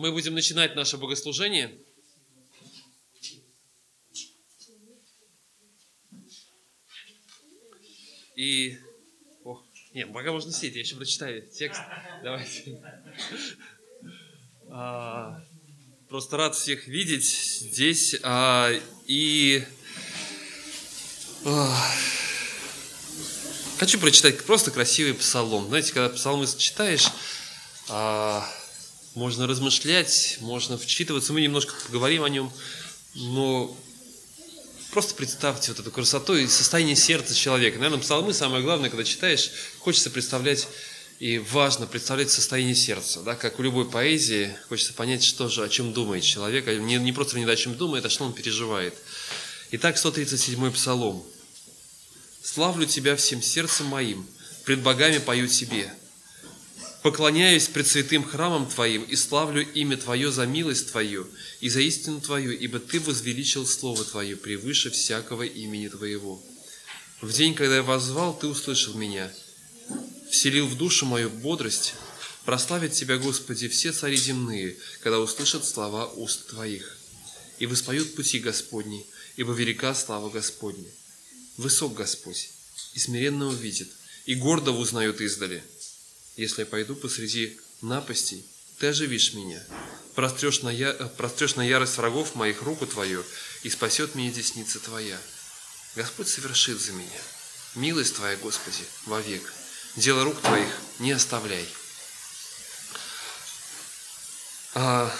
Мы 0.00 0.12
будем 0.12 0.32
начинать 0.32 0.74
наше 0.76 0.96
богослужение. 0.96 1.78
И... 8.34 8.78
О, 9.44 9.62
нет, 9.92 10.10
пока 10.10 10.32
можно 10.32 10.52
сидеть, 10.52 10.74
я 10.76 10.80
еще 10.80 10.96
прочитаю 10.96 11.46
текст. 11.46 11.82
Давайте. 12.22 12.82
А, 14.70 15.44
просто 16.08 16.38
рад 16.38 16.54
всех 16.54 16.86
видеть 16.86 17.26
здесь. 17.26 18.16
А, 18.22 18.72
и... 19.06 19.62
А, 21.44 21.94
хочу 23.78 24.00
прочитать 24.00 24.42
просто 24.46 24.70
красивый 24.70 25.12
псалом. 25.12 25.66
Знаете, 25.66 25.92
когда 25.92 26.08
псалмы 26.08 26.46
читаешь, 26.46 27.06
а, 27.90 28.50
можно 29.14 29.46
размышлять, 29.46 30.38
можно 30.40 30.78
вчитываться. 30.78 31.32
Мы 31.32 31.40
немножко 31.40 31.74
поговорим 31.86 32.22
о 32.22 32.28
нем, 32.28 32.52
но 33.14 33.76
просто 34.92 35.14
представьте 35.14 35.72
вот 35.72 35.80
эту 35.80 35.90
красоту 35.90 36.36
и 36.36 36.46
состояние 36.46 36.96
сердца 36.96 37.34
человека. 37.34 37.78
Наверное, 37.78 38.00
псалмы 38.00 38.32
самое 38.32 38.62
главное, 38.62 38.90
когда 38.90 39.04
читаешь, 39.04 39.50
хочется 39.78 40.10
представлять 40.10 40.68
и 41.18 41.38
важно 41.38 41.86
представлять 41.86 42.30
состояние 42.30 42.74
сердца, 42.74 43.20
да, 43.20 43.34
как 43.34 43.58
в 43.58 43.62
любой 43.62 43.88
поэзии, 43.88 44.56
хочется 44.68 44.94
понять, 44.94 45.22
что 45.22 45.48
же, 45.48 45.62
о 45.62 45.68
чем 45.68 45.92
думает 45.92 46.24
человек, 46.24 46.66
а 46.66 46.74
не, 46.74 46.96
не 46.96 47.12
просто 47.12 47.38
не 47.38 47.44
о 47.44 47.56
чем 47.56 47.76
думает, 47.76 48.06
а 48.06 48.10
что 48.10 48.24
он 48.24 48.32
переживает. 48.32 48.94
Итак, 49.72 49.96
137-й 49.96 50.70
псалом. 50.72 51.24
«Славлю 52.42 52.86
Тебя 52.86 53.16
всем 53.16 53.42
сердцем 53.42 53.86
моим, 53.86 54.26
пред 54.64 54.80
богами 54.80 55.18
пою 55.18 55.46
Тебе, 55.46 55.92
Поклоняюсь 57.02 57.66
пред 57.66 57.86
святым 57.86 58.24
храмом 58.24 58.68
Твоим 58.68 59.02
и 59.04 59.16
славлю 59.16 59.66
имя 59.72 59.96
Твое 59.96 60.30
за 60.30 60.44
милость 60.44 60.90
Твою 60.90 61.26
и 61.60 61.70
за 61.70 61.80
истину 61.80 62.20
Твою, 62.20 62.52
ибо 62.52 62.78
Ты 62.78 63.00
возвеличил 63.00 63.66
Слово 63.66 64.04
Твое 64.04 64.36
превыше 64.36 64.90
всякого 64.90 65.44
имени 65.44 65.88
Твоего. 65.88 66.42
В 67.22 67.32
день, 67.32 67.54
когда 67.54 67.76
я 67.76 67.82
возвал, 67.82 68.38
Ты 68.38 68.48
услышал 68.48 68.92
меня, 68.94 69.32
вселил 70.30 70.66
в 70.66 70.76
душу 70.76 71.06
мою 71.06 71.30
бодрость, 71.30 71.94
прославят 72.44 72.92
Тебя, 72.92 73.16
Господи, 73.16 73.68
все 73.68 73.92
цари 73.92 74.16
земные, 74.16 74.76
когда 75.02 75.20
услышат 75.20 75.64
слова 75.64 76.06
уст 76.06 76.48
Твоих, 76.48 76.98
и 77.58 77.64
воспоют 77.64 78.14
пути 78.14 78.40
Господни, 78.40 79.06
ибо 79.36 79.54
велика 79.54 79.94
слава 79.94 80.28
Господня. 80.28 80.90
Высок 81.56 81.94
Господь, 81.94 82.50
и 82.92 82.98
смиренно 82.98 83.46
увидит, 83.46 83.88
и 84.26 84.34
гордо 84.34 84.72
узнают 84.72 85.22
издали– 85.22 85.62
если 86.36 86.62
я 86.62 86.66
пойду 86.66 86.94
посреди 86.94 87.58
напастей, 87.80 88.44
ты 88.78 88.88
оживишь 88.88 89.34
меня, 89.34 89.62
прострешь 90.14 90.62
на, 90.62 90.70
я, 90.70 90.92
прострешь 90.92 91.56
на 91.56 91.62
ярость 91.62 91.96
врагов 91.98 92.34
моих 92.34 92.62
руку 92.62 92.86
твою, 92.86 93.24
и 93.62 93.70
спасет 93.70 94.14
меня 94.14 94.32
десница 94.32 94.80
твоя. 94.80 95.18
Господь 95.96 96.28
совершит 96.28 96.80
за 96.80 96.92
меня. 96.92 97.20
Милость 97.74 98.16
твоя, 98.16 98.36
Господи, 98.36 98.84
вовек. 99.06 99.52
Дело 99.96 100.24
рук 100.24 100.40
твоих 100.40 100.68
не 100.98 101.12
оставляй. 101.12 101.68
А, 104.74 105.12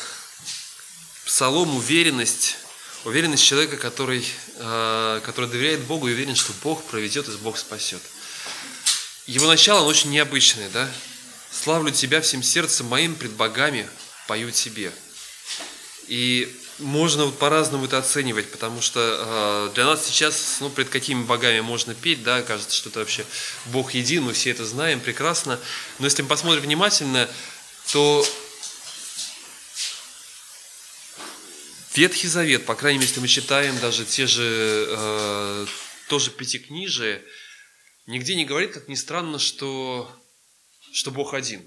псалом 1.26 1.76
уверенность, 1.76 2.56
уверенность 3.04 3.44
человека, 3.44 3.76
который, 3.76 4.24
а, 4.56 5.20
который 5.20 5.50
доверяет 5.50 5.80
Богу 5.82 6.08
и 6.08 6.12
уверен, 6.12 6.36
что 6.36 6.52
Бог 6.62 6.84
проведет 6.84 7.28
и 7.28 7.32
Бог 7.38 7.58
спасет. 7.58 8.02
Его 9.26 9.46
начало, 9.46 9.80
оно 9.80 9.88
очень 9.88 10.10
необычное, 10.10 10.68
да? 10.70 10.90
Славлю 11.50 11.90
Тебя 11.92 12.20
всем 12.20 12.42
сердцем 12.42 12.86
моим 12.86 13.14
пред 13.14 13.32
богами, 13.32 13.88
пою 14.26 14.50
Тебе. 14.50 14.92
И 16.08 16.56
можно 16.78 17.26
вот 17.26 17.38
по-разному 17.38 17.84
это 17.84 17.98
оценивать, 17.98 18.50
потому 18.50 18.80
что 18.80 19.70
э, 19.70 19.74
для 19.74 19.84
нас 19.84 20.06
сейчас, 20.06 20.56
ну, 20.60 20.70
пред 20.70 20.88
какими 20.88 21.22
богами 21.22 21.60
можно 21.60 21.94
петь, 21.94 22.22
да, 22.22 22.42
кажется, 22.42 22.74
что 22.74 22.88
это 22.88 23.00
вообще 23.00 23.24
Бог 23.66 23.94
един, 23.94 24.24
мы 24.24 24.32
все 24.32 24.50
это 24.50 24.64
знаем 24.64 25.00
прекрасно. 25.00 25.58
Но 25.98 26.06
если 26.06 26.22
мы 26.22 26.28
посмотрим 26.28 26.62
внимательно, 26.62 27.28
то 27.92 28.26
Ветхий 31.94 32.28
Завет, 32.28 32.66
по 32.66 32.74
крайней 32.74 32.98
мере, 32.98 33.08
если 33.08 33.20
мы 33.20 33.28
читаем 33.28 33.78
даже 33.80 34.04
те 34.04 34.26
же, 34.26 34.86
э, 34.88 35.66
тоже 36.08 36.30
пятикнижие, 36.30 37.22
нигде 38.06 38.34
не 38.34 38.44
говорит, 38.44 38.72
как 38.72 38.88
ни 38.88 38.94
странно, 38.94 39.38
что 39.38 40.10
что 40.92 41.10
Бог 41.10 41.34
один. 41.34 41.66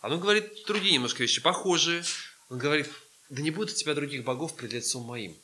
Оно 0.00 0.18
говорит 0.18 0.64
другие 0.66 0.94
немножко 0.94 1.22
вещи, 1.22 1.40
похожие. 1.40 2.02
Он 2.48 2.58
говорит, 2.58 2.88
да 3.28 3.40
не 3.40 3.50
будет 3.50 3.70
у 3.70 3.74
тебя 3.74 3.94
других 3.94 4.24
богов 4.24 4.56
пред 4.56 4.72
лицом 4.72 5.04
моим. 5.04 5.34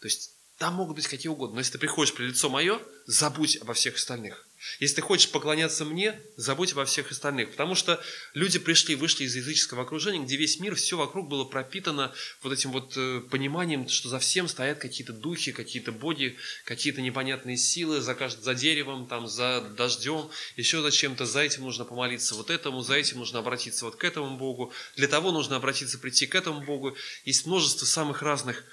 То 0.00 0.06
есть 0.06 0.37
там 0.58 0.74
могут 0.74 0.96
быть 0.96 1.06
какие 1.06 1.30
угодно. 1.30 1.54
Но 1.54 1.60
если 1.60 1.72
ты 1.72 1.78
приходишь 1.78 2.12
пред 2.12 2.30
лицо 2.30 2.50
мое, 2.50 2.80
забудь 3.06 3.56
обо 3.58 3.74
всех 3.74 3.94
остальных. 3.94 4.44
Если 4.80 4.96
ты 4.96 5.02
хочешь 5.02 5.30
поклоняться 5.30 5.84
мне, 5.84 6.20
забудь 6.36 6.72
обо 6.72 6.84
всех 6.84 7.12
остальных. 7.12 7.52
Потому 7.52 7.76
что 7.76 8.02
люди 8.34 8.58
пришли, 8.58 8.96
вышли 8.96 9.22
из 9.22 9.36
языческого 9.36 9.82
окружения, 9.82 10.24
где 10.24 10.36
весь 10.36 10.58
мир, 10.58 10.74
все 10.74 10.96
вокруг 10.96 11.28
было 11.28 11.44
пропитано 11.44 12.12
вот 12.42 12.52
этим 12.52 12.72
вот 12.72 12.94
э, 12.96 13.20
пониманием, 13.30 13.88
что 13.88 14.08
за 14.08 14.18
всем 14.18 14.48
стоят 14.48 14.80
какие-то 14.80 15.12
духи, 15.12 15.52
какие-то 15.52 15.92
боги, 15.92 16.36
какие-то 16.64 17.02
непонятные 17.02 17.56
силы, 17.56 18.00
за, 18.00 18.16
каждым, 18.16 18.42
за 18.42 18.54
деревом, 18.54 19.06
там, 19.06 19.28
за 19.28 19.60
дождем, 19.60 20.28
еще 20.56 20.82
за 20.82 20.90
чем-то. 20.90 21.24
За 21.24 21.40
этим 21.40 21.62
нужно 21.62 21.84
помолиться 21.84 22.34
вот 22.34 22.50
этому, 22.50 22.80
за 22.80 22.96
этим 22.96 23.18
нужно 23.18 23.38
обратиться 23.38 23.84
вот 23.84 23.94
к 23.94 24.02
этому 24.02 24.36
Богу. 24.36 24.72
Для 24.96 25.06
того 25.06 25.30
нужно 25.30 25.54
обратиться, 25.54 26.00
прийти 26.00 26.26
к 26.26 26.34
этому 26.34 26.62
Богу. 26.62 26.96
Есть 27.24 27.46
множество 27.46 27.86
самых 27.86 28.22
разных 28.22 28.64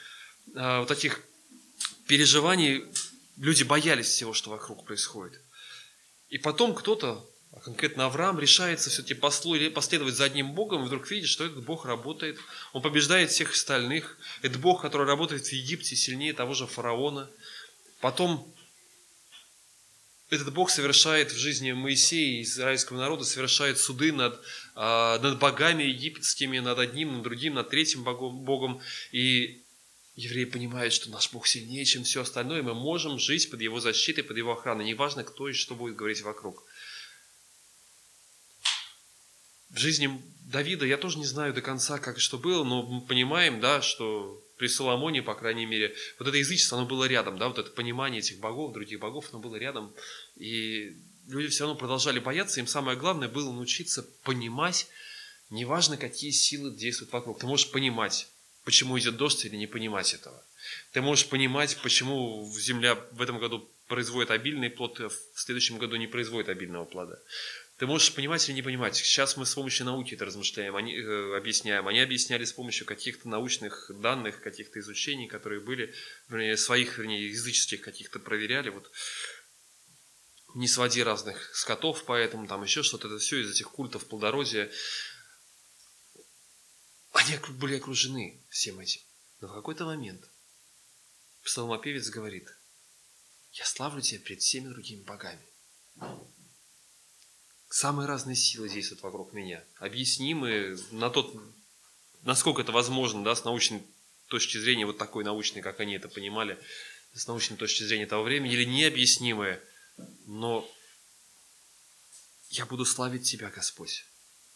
э, 0.56 0.79
вот 0.79 0.88
таких 0.88 1.22
переживаний. 2.08 2.84
Люди 3.38 3.64
боялись 3.64 4.08
всего, 4.08 4.34
что 4.34 4.50
вокруг 4.50 4.86
происходит. 4.86 5.42
И 6.30 6.38
потом 6.38 6.74
кто-то, 6.74 7.30
а 7.52 7.60
конкретно 7.60 8.06
Авраам, 8.06 8.40
решается 8.40 8.90
все-таки 8.90 9.14
последовать 9.14 10.16
за 10.16 10.26
одним 10.26 10.54
Богом, 10.54 10.84
и 10.84 10.88
вдруг 10.88 11.10
видит, 11.12 11.30
что 11.30 11.46
этот 11.46 11.64
Бог 11.64 11.86
работает. 11.86 12.38
Он 12.74 12.82
побеждает 12.82 13.32
всех 13.32 13.52
остальных. 13.52 14.18
Это 14.42 14.58
Бог, 14.60 14.82
который 14.82 15.08
работает 15.08 15.46
в 15.46 15.52
Египте 15.52 15.96
сильнее 15.96 16.34
того 16.34 16.54
же 16.54 16.68
фараона. 16.68 17.30
Потом 18.00 18.54
этот 20.30 20.54
Бог 20.54 20.70
совершает 20.70 21.32
в 21.32 21.38
жизни 21.38 21.72
Моисея 21.72 22.40
и 22.40 22.42
израильского 22.42 22.98
народа, 22.98 23.24
совершает 23.24 23.78
суды 23.78 24.12
над, 24.12 24.40
а, 24.74 25.20
над 25.20 25.40
богами 25.40 25.84
египетскими, 25.84 26.60
над 26.60 26.80
одним, 26.80 27.14
над 27.14 27.24
другим, 27.24 27.54
над 27.54 27.70
третьим 27.70 28.04
богом, 28.04 28.44
богом. 28.44 28.82
И 29.12 29.62
евреи 30.16 30.46
понимают, 30.46 30.94
что 30.94 31.09
наш 31.09 31.31
Бог 31.31 31.48
сильнее, 31.48 31.86
чем 31.86 32.03
все 32.03 32.22
остальное, 32.22 32.59
и 32.59 32.64
мы 32.64 32.74
можем 32.74 33.20
жить 33.20 33.50
под 33.50 33.62
Его 33.62 33.80
защитой, 33.80 34.24
под 34.24 34.38
Его 34.38 34.53
охраной. 34.53 34.86
Неважно, 34.86 35.24
кто 35.24 35.50
и 35.50 35.53
что 35.53 35.76
будет 35.76 35.96
говорить 35.96 36.22
вокруг. 36.22 36.64
В 39.70 39.78
жизни 39.78 40.22
Давида 40.46 40.86
я 40.86 40.98
тоже 40.98 41.18
не 41.18 41.25
знаю 41.25 41.54
до 41.54 41.62
конца, 41.62 42.00
как 42.00 42.18
и 42.18 42.22
что 42.22 42.38
было, 42.38 42.64
но 42.64 42.84
мы 42.84 43.02
понимаем, 43.06 43.59
да, 43.59 43.81
что 43.81 44.42
при 44.58 44.68
Соломоне, 44.68 45.22
по 45.22 45.36
крайней 45.36 45.66
мере, 45.66 45.94
вот 46.18 46.30
это 46.30 46.38
язычество, 46.38 46.78
оно 46.78 46.88
было 46.88 47.06
рядом, 47.06 47.38
да, 47.38 47.50
вот 47.50 47.58
это 47.58 47.72
понимание 47.72 48.20
этих 48.20 48.40
богов, 48.40 48.72
других 48.72 49.00
богов, 49.00 49.28
оно 49.31 49.40
было 49.40 49.58
рядом. 49.58 49.94
И 50.38 50.96
люди 51.28 51.50
все 51.50 51.66
равно 51.66 51.78
продолжали 51.78 52.20
бояться, 52.20 52.62
им 52.62 52.68
самое 52.68 52.98
главное 52.98 53.28
было 53.28 53.52
научиться 53.52 54.04
понимать, 54.24 54.88
неважно, 55.50 55.98
какие 55.98 56.31
силы 56.31 56.74
действуют 56.74 57.12
вокруг. 57.12 57.40
Ты 57.40 57.48
можешь 57.48 57.70
понимать, 57.70 58.30
почему 58.66 59.00
идет 59.00 59.16
дождь, 59.16 59.46
или 59.46 59.56
не 59.56 59.68
понимать 59.68 60.14
этого. 60.14 60.44
Ты 60.92 61.02
можешь 61.02 61.28
понимать, 61.28 61.78
почему 61.81 62.52
земля 62.59 62.96
в 63.12 63.22
этом 63.22 63.40
году 63.40 63.70
производит 63.88 64.31
обильный 64.31 64.70
плод, 64.70 65.00
а 65.00 65.09
в 65.09 65.40
следующем 65.40 65.78
году 65.78 65.96
не 65.96 66.08
производит 66.08 66.50
обильного 66.50 66.86
плода. 66.86 67.20
Ты 67.78 67.88
можешь 67.88 68.14
понимать 68.14 68.48
или 68.48 68.56
не 68.56 68.62
понимать. 68.62 68.96
Сейчас 68.96 69.36
мы 69.36 69.46
с 69.46 69.54
помощью 69.54 69.86
науки 69.86 70.16
это 70.16 70.25
размышляем, 70.25 70.75
они, 70.75 70.96
э, 70.96 71.38
объясняем. 71.38 71.88
Они 71.88 72.00
объясняли 72.00 72.46
с 72.46 72.54
помощью 72.54 72.86
каких-то 72.86 73.28
научных 73.28 73.92
данных, 74.00 74.42
каких-то 74.42 74.80
изучений, 74.80 75.28
которые 75.28 75.60
были, 75.60 75.94
вернее, 76.30 76.56
своих, 76.56 76.98
вернее, 76.98 77.28
языческих 77.28 77.81
каких-то 77.81 78.19
проверяли. 78.19 78.69
Вот 78.69 78.89
не 80.56 80.69
своди 80.69 81.04
разных 81.04 81.54
скотов, 81.54 82.06
поэтому 82.06 82.48
там 82.48 82.63
еще 82.63 82.81
что-то. 82.81 83.07
Это 83.07 83.19
все 83.19 83.42
из 83.42 83.51
этих 83.51 83.69
культов 83.69 84.06
плодородия. 84.07 84.72
Они 87.15 87.38
были 87.57 87.77
окружены 87.77 88.44
всем 88.50 88.79
этим. 88.79 89.01
Но 89.39 89.47
в 89.47 89.53
какой-то 89.53 89.85
момент 89.85 90.21
псалмопевец 91.44 92.09
говорит, 92.09 92.47
я 93.53 93.65
славлю 93.65 94.01
тебя 94.01 94.19
пред 94.19 94.41
всеми 94.41 94.67
другими 94.67 95.01
богами. 95.03 95.41
Самые 97.69 98.07
разные 98.07 98.35
силы 98.35 98.69
действуют 98.69 99.01
вокруг 99.01 99.31
меня. 99.33 99.63
Объяснимые 99.77 100.77
на 100.91 101.09
тот, 101.09 101.33
насколько 102.23 102.62
это 102.62 102.73
возможно, 102.73 103.23
да, 103.23 103.33
с 103.33 103.45
научной 103.45 103.81
точки 104.27 104.57
зрения, 104.57 104.85
вот 104.85 104.97
такой 104.97 105.23
научной, 105.23 105.62
как 105.62 105.79
они 105.79 105.95
это 105.95 106.09
понимали, 106.09 106.59
с 107.13 107.27
научной 107.27 107.56
точки 107.56 107.83
зрения 107.83 108.07
того 108.07 108.23
времени, 108.23 108.53
или 108.53 108.65
необъяснимые, 108.65 109.62
но 110.25 110.69
я 112.50 112.65
буду 112.65 112.83
славить 112.83 113.23
Тебя, 113.23 113.50
Господь, 113.50 114.06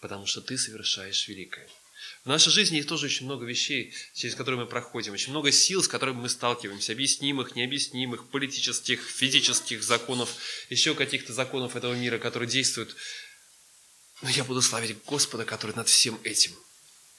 потому 0.01 0.25
что 0.25 0.41
Ты 0.41 0.57
совершаешь 0.57 1.27
великое. 1.29 1.69
В 2.23 2.27
нашей 2.27 2.51
жизни 2.51 2.77
есть 2.77 2.87
тоже 2.87 3.07
очень 3.07 3.25
много 3.25 3.45
вещей, 3.45 3.93
через 4.13 4.35
которые 4.35 4.61
мы 4.61 4.67
проходим, 4.67 5.13
очень 5.13 5.31
много 5.31 5.51
сил, 5.51 5.83
с 5.83 5.87
которыми 5.87 6.21
мы 6.21 6.29
сталкиваемся, 6.29 6.93
объяснимых, 6.93 7.55
необъяснимых, 7.55 8.29
политических, 8.29 9.01
физических 9.01 9.83
законов, 9.83 10.35
еще 10.69 10.95
каких-то 10.95 11.33
законов 11.33 11.75
этого 11.75 11.93
мира, 11.93 12.17
которые 12.17 12.49
действуют. 12.49 12.95
Но 14.21 14.29
я 14.29 14.43
буду 14.43 14.61
славить 14.61 14.97
Господа, 15.05 15.45
который 15.45 15.75
над 15.75 15.87
всем 15.87 16.19
этим, 16.23 16.53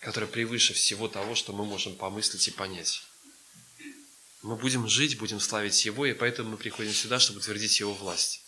который 0.00 0.29
превыше 0.29 0.75
всего 0.75 1.09
того, 1.09 1.35
что 1.35 1.53
мы 1.53 1.65
можем 1.65 1.97
помыслить 1.97 2.49
и 2.49 2.50
понять. 2.50 3.03
Мы 4.43 4.56
будем 4.56 4.88
жить, 4.88 5.19
будем 5.19 5.41
славить 5.41 5.85
Его, 5.85 6.06
и 6.06 6.15
поэтому 6.15 6.50
мы 6.50 6.56
приходим 6.56 6.94
сюда, 6.94 7.19
чтобы 7.19 7.41
утвердить 7.41 7.81
Его 7.81 7.93
власть. 7.93 8.43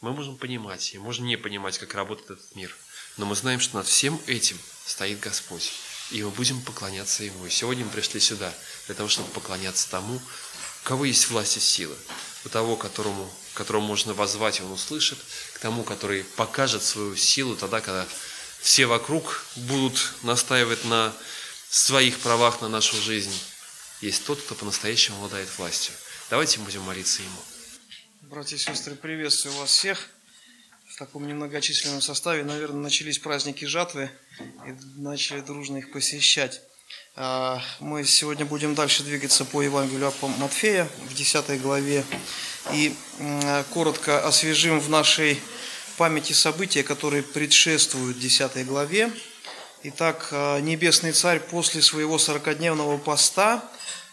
Мы 0.00 0.12
можем 0.12 0.36
понимать 0.36 0.92
и 0.94 0.98
можем 0.98 1.26
не 1.26 1.36
понимать, 1.36 1.78
как 1.78 1.94
работает 1.94 2.30
этот 2.32 2.54
мир, 2.56 2.76
но 3.16 3.26
мы 3.26 3.36
знаем, 3.36 3.60
что 3.60 3.76
над 3.76 3.86
всем 3.86 4.20
этим– 4.26 4.58
стоит 4.84 5.20
Господь. 5.20 5.72
И 6.10 6.22
мы 6.22 6.30
будем 6.30 6.60
поклоняться 6.62 7.24
Ему. 7.24 7.46
И 7.46 7.50
сегодня 7.50 7.84
мы 7.84 7.90
пришли 7.90 8.20
сюда 8.20 8.52
для 8.86 8.94
того, 8.94 9.08
чтобы 9.08 9.28
поклоняться 9.30 9.90
тому, 9.90 10.16
у 10.16 10.86
кого 10.86 11.06
есть 11.06 11.30
власть 11.30 11.56
и 11.56 11.60
сила, 11.60 11.96
у 12.44 12.48
того, 12.50 12.76
которому, 12.76 13.30
которому 13.54 13.86
можно 13.86 14.12
возвать, 14.12 14.60
и 14.60 14.62
Он 14.62 14.72
услышит, 14.72 15.18
к 15.54 15.58
тому, 15.58 15.82
который 15.82 16.24
покажет 16.36 16.82
свою 16.82 17.16
силу 17.16 17.56
тогда, 17.56 17.80
когда 17.80 18.06
все 18.60 18.86
вокруг 18.86 19.44
будут 19.56 20.12
настаивать 20.22 20.84
на 20.84 21.14
своих 21.70 22.18
правах 22.18 22.60
на 22.60 22.68
нашу 22.68 23.00
жизнь. 23.00 23.36
Есть 24.00 24.24
тот, 24.26 24.40
кто 24.42 24.54
по-настоящему 24.54 25.16
обладает 25.16 25.48
властью. 25.56 25.94
Давайте 26.28 26.58
будем 26.58 26.82
молиться 26.82 27.22
Ему. 27.22 27.42
Братья 28.22 28.56
и 28.56 28.58
сестры, 28.58 28.94
приветствую 28.94 29.54
вас 29.56 29.70
всех 29.70 30.10
в 30.94 30.96
таком 30.96 31.26
немногочисленном 31.26 32.00
составе, 32.00 32.44
наверное, 32.44 32.82
начались 32.82 33.18
праздники 33.18 33.64
жатвы 33.64 34.12
и 34.64 35.00
начали 35.00 35.40
дружно 35.40 35.78
их 35.78 35.90
посещать. 35.90 36.60
А, 37.16 37.60
мы 37.80 38.04
сегодня 38.04 38.44
будем 38.44 38.76
дальше 38.76 39.02
двигаться 39.02 39.44
по 39.44 39.60
Евангелию 39.60 40.06
от 40.06 40.22
Матфея 40.38 40.88
в 41.08 41.14
10 41.14 41.60
главе 41.60 42.04
и 42.72 42.94
коротко 43.72 44.24
освежим 44.24 44.78
в 44.78 44.88
нашей 44.88 45.40
памяти 45.96 46.32
события, 46.32 46.84
которые 46.84 47.24
предшествуют 47.24 48.20
10 48.20 48.64
главе. 48.64 49.10
Итак, 49.82 50.28
а, 50.30 50.60
Небесный 50.60 51.10
Царь 51.10 51.40
после 51.40 51.82
своего 51.82 52.18
сорокодневного 52.18 52.98
поста 52.98 53.68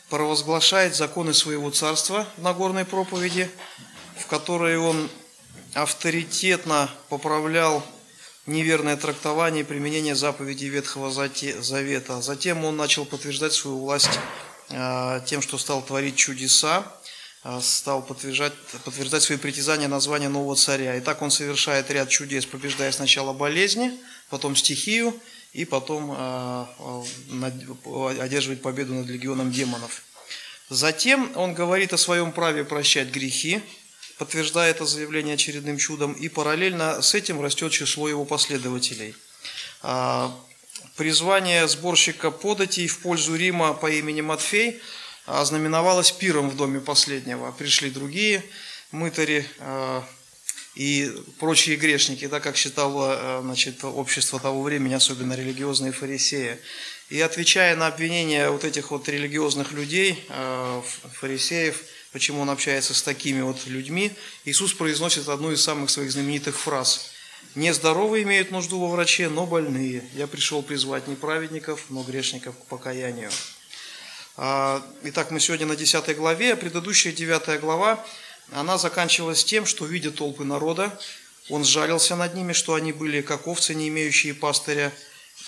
провозглашает 0.10 0.96
законы 0.96 1.36
своего 1.36 1.70
царства 1.70 2.28
на 2.38 2.54
горной 2.54 2.86
проповеди, 2.86 3.52
в 4.18 4.26
которой 4.26 4.78
он 4.78 5.12
авторитетно 5.74 6.90
поправлял 7.10 7.86
неверное 8.46 8.98
трактование 8.98 9.62
и 9.62 9.66
применение 9.66 10.16
заповедей 10.16 10.70
Ветхого 10.70 11.12
Завета. 11.12 12.22
Затем 12.22 12.66
он 12.66 12.76
начал 12.76 13.06
подтверждать 13.06 13.54
свою 13.54 13.80
власть 13.80 14.20
а, 14.70 15.20
тем, 15.22 15.42
что 15.42 15.58
стал 15.58 15.82
творить 15.82 16.16
чудеса, 16.16 16.86
а, 17.44 17.62
стал 17.62 18.02
подтверждать, 18.02 18.54
подтверждать 18.84 19.24
свои 19.24 19.38
притязания 19.38 19.88
на 19.88 20.00
звание 20.00 20.30
нового 20.30 20.56
царя. 20.56 20.96
И 20.96 21.02
так 21.02 21.22
он 21.22 21.32
совершает 21.32 21.90
ряд 21.92 22.10
чудес, 22.10 22.46
побеждая 22.46 22.92
сначала 22.92 23.34
болезни, 23.34 23.92
потом 24.30 24.56
стихию, 24.56 25.14
и 25.54 25.66
потом 25.66 26.14
а, 26.16 26.70
одерживает 28.20 28.62
победу 28.62 28.94
над 28.94 29.08
легионом 29.08 29.52
демонов. 29.52 30.02
Затем 30.70 31.32
он 31.36 31.54
говорит 31.54 31.92
о 31.92 31.98
своем 31.98 32.32
праве 32.32 32.64
прощать 32.64 33.10
грехи, 33.10 33.62
подтверждая 34.22 34.70
это 34.70 34.86
заявление 34.86 35.34
очередным 35.34 35.80
чудом, 35.80 36.14
и 36.14 36.30
параллельно 36.30 37.02
с 37.02 37.16
этим 37.16 37.42
растет 37.42 37.72
число 37.72 38.08
его 38.08 38.24
последователей. 38.24 39.16
А, 39.82 40.32
призвание 40.96 41.68
сборщика 41.68 42.30
податей 42.30 42.86
в 42.86 43.00
пользу 43.00 43.36
Рима 43.36 43.74
по 43.74 43.90
имени 43.90 44.22
Матфей 44.22 44.80
ознаменовалось 45.26 46.12
пиром 46.12 46.52
в 46.52 46.56
доме 46.56 46.80
последнего. 46.82 47.52
Пришли 47.52 47.90
другие 47.90 48.44
мытари 48.92 49.44
а, 49.58 50.08
и 50.76 51.12
прочие 51.40 51.76
грешники, 51.76 52.28
да, 52.28 52.40
как 52.40 52.58
считало 52.58 53.16
а, 53.18 53.42
значит, 53.42 53.84
общество 53.84 54.40
того 54.40 54.62
времени, 54.62 54.94
особенно 54.94 55.34
религиозные 55.34 55.94
фарисеи. 55.94 56.60
И 57.10 57.20
отвечая 57.20 57.76
на 57.76 57.88
обвинения 57.88 58.52
вот 58.52 58.66
этих 58.66 58.92
вот 58.92 59.10
религиозных 59.10 59.72
людей, 59.72 60.24
фарисеев, 61.20 61.82
почему 62.12 62.42
он 62.42 62.50
общается 62.50 62.94
с 62.94 63.02
такими 63.02 63.42
вот 63.42 63.66
людьми, 63.66 64.12
Иисус 64.46 64.74
произносит 64.74 65.30
одну 65.30 65.52
из 65.52 65.62
самых 65.64 65.90
своих 65.90 66.12
знаменитых 66.12 66.58
фраз. 66.58 67.12
«Не 67.56 67.74
здоровые 67.74 68.24
имеют 68.24 68.52
нужду 68.52 68.80
во 68.80 68.88
враче, 68.88 69.30
но 69.30 69.46
больные. 69.46 70.04
Я 70.14 70.28
пришел 70.28 70.62
призвать 70.62 71.08
не 71.08 71.16
праведников, 71.16 71.86
но 71.90 72.04
грешников 72.04 72.56
к 72.58 72.66
покаянию». 72.66 73.32
А, 74.38 74.82
итак, 75.04 75.32
мы 75.32 75.40
сегодня 75.40 75.66
на 75.66 75.76
10 75.76 76.16
главе, 76.16 76.54
а 76.54 76.56
предыдущая 76.56 77.12
9 77.12 77.60
глава, 77.60 78.04
она 78.52 78.78
заканчивалась 78.78 79.44
тем, 79.44 79.66
что, 79.66 79.86
видя 79.86 80.12
толпы 80.12 80.46
народа, 80.46 80.98
он 81.50 81.66
сжалился 81.66 82.16
над 82.16 82.34
ними, 82.36 82.54
что 82.54 82.76
они 82.76 82.94
были 82.94 83.22
как 83.22 83.48
овцы, 83.48 83.76
не 83.76 83.90
имеющие 83.90 84.34
пастыря. 84.34 84.94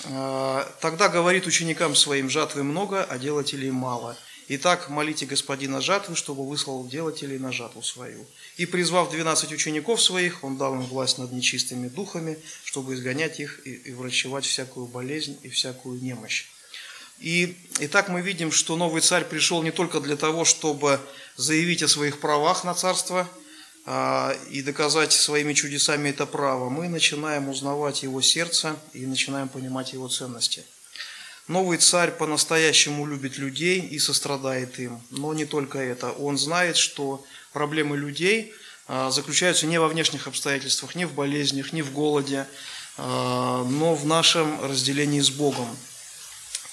А, 0.05 0.69
тогда 0.81 1.07
говорит 1.07 1.45
ученикам 1.45 1.95
своим, 1.95 2.29
жатвы 2.29 2.63
много, 2.63 3.03
а 3.03 3.17
делателей 3.17 3.71
мало– 3.71 4.17
Итак, 4.55 4.87
молите 4.87 5.25
господина 5.25 5.81
жатвы, 5.81 6.15
чтобы 6.15 6.47
выслал 6.47 6.85
делателей 6.87 7.39
на 7.39 7.51
жатву 7.51 7.81
свою. 7.81 8.23
И 8.57 8.67
призвав 8.67 9.09
двенадцать 9.09 9.51
учеников 9.51 9.99
своих, 9.99 10.43
он 10.43 10.57
дал 10.57 10.75
им 10.75 10.81
власть 10.81 11.17
над 11.17 11.31
нечистыми 11.31 11.87
духами, 11.87 12.37
чтобы 12.63 12.93
изгонять 12.93 13.39
их 13.39 13.65
и, 13.65 13.73
и 13.73 13.93
врачевать 13.93 14.45
всякую 14.45 14.85
болезнь 14.85 15.39
и 15.41 15.49
всякую 15.49 15.99
немощь. 16.03 16.45
И, 17.19 17.57
и 17.79 17.87
так 17.87 18.09
мы 18.09 18.21
видим, 18.21 18.51
что 18.51 18.75
новый 18.75 19.01
царь 19.01 19.25
пришел 19.25 19.63
не 19.63 19.71
только 19.71 19.99
для 19.99 20.17
того, 20.17 20.45
чтобы 20.45 20.99
заявить 21.35 21.81
о 21.81 21.87
своих 21.87 22.19
правах 22.19 22.63
на 22.63 22.75
царство 22.75 23.27
а, 23.87 24.37
и 24.51 24.61
доказать 24.61 25.13
своими 25.13 25.53
чудесами 25.53 26.09
это 26.09 26.27
право. 26.27 26.69
Мы 26.69 26.89
начинаем 26.89 27.49
узнавать 27.49 28.03
его 28.03 28.21
сердце 28.21 28.75
и 28.93 29.07
начинаем 29.07 29.49
понимать 29.49 29.93
его 29.93 30.07
ценности– 30.09 30.63
Новый 31.47 31.77
царь 31.77 32.11
по-настоящему 32.11 33.05
любит 33.05 33.37
людей 33.37 33.81
и 33.81 33.99
сострадает 33.99 34.79
им. 34.79 35.01
Но 35.09 35.33
не 35.33 35.45
только 35.45 35.77
это. 35.77 36.11
Он 36.11 36.37
знает, 36.37 36.77
что 36.77 37.25
проблемы 37.51 37.97
людей 37.97 38.53
а, 38.87 39.11
заключаются 39.11 39.67
не 39.67 39.77
во 39.77 39.89
внешних 39.89 40.27
обстоятельствах, 40.27 40.95
не 40.95 41.05
в 41.05 41.13
болезнях, 41.13 41.73
не 41.73 41.81
в 41.81 41.91
голоде, 41.91 42.47
а, 42.97 43.65
но 43.65 43.93
в 43.93 44.05
нашем 44.05 44.63
разделении 44.63 45.19
с 45.19 45.29
Богом. 45.29 45.67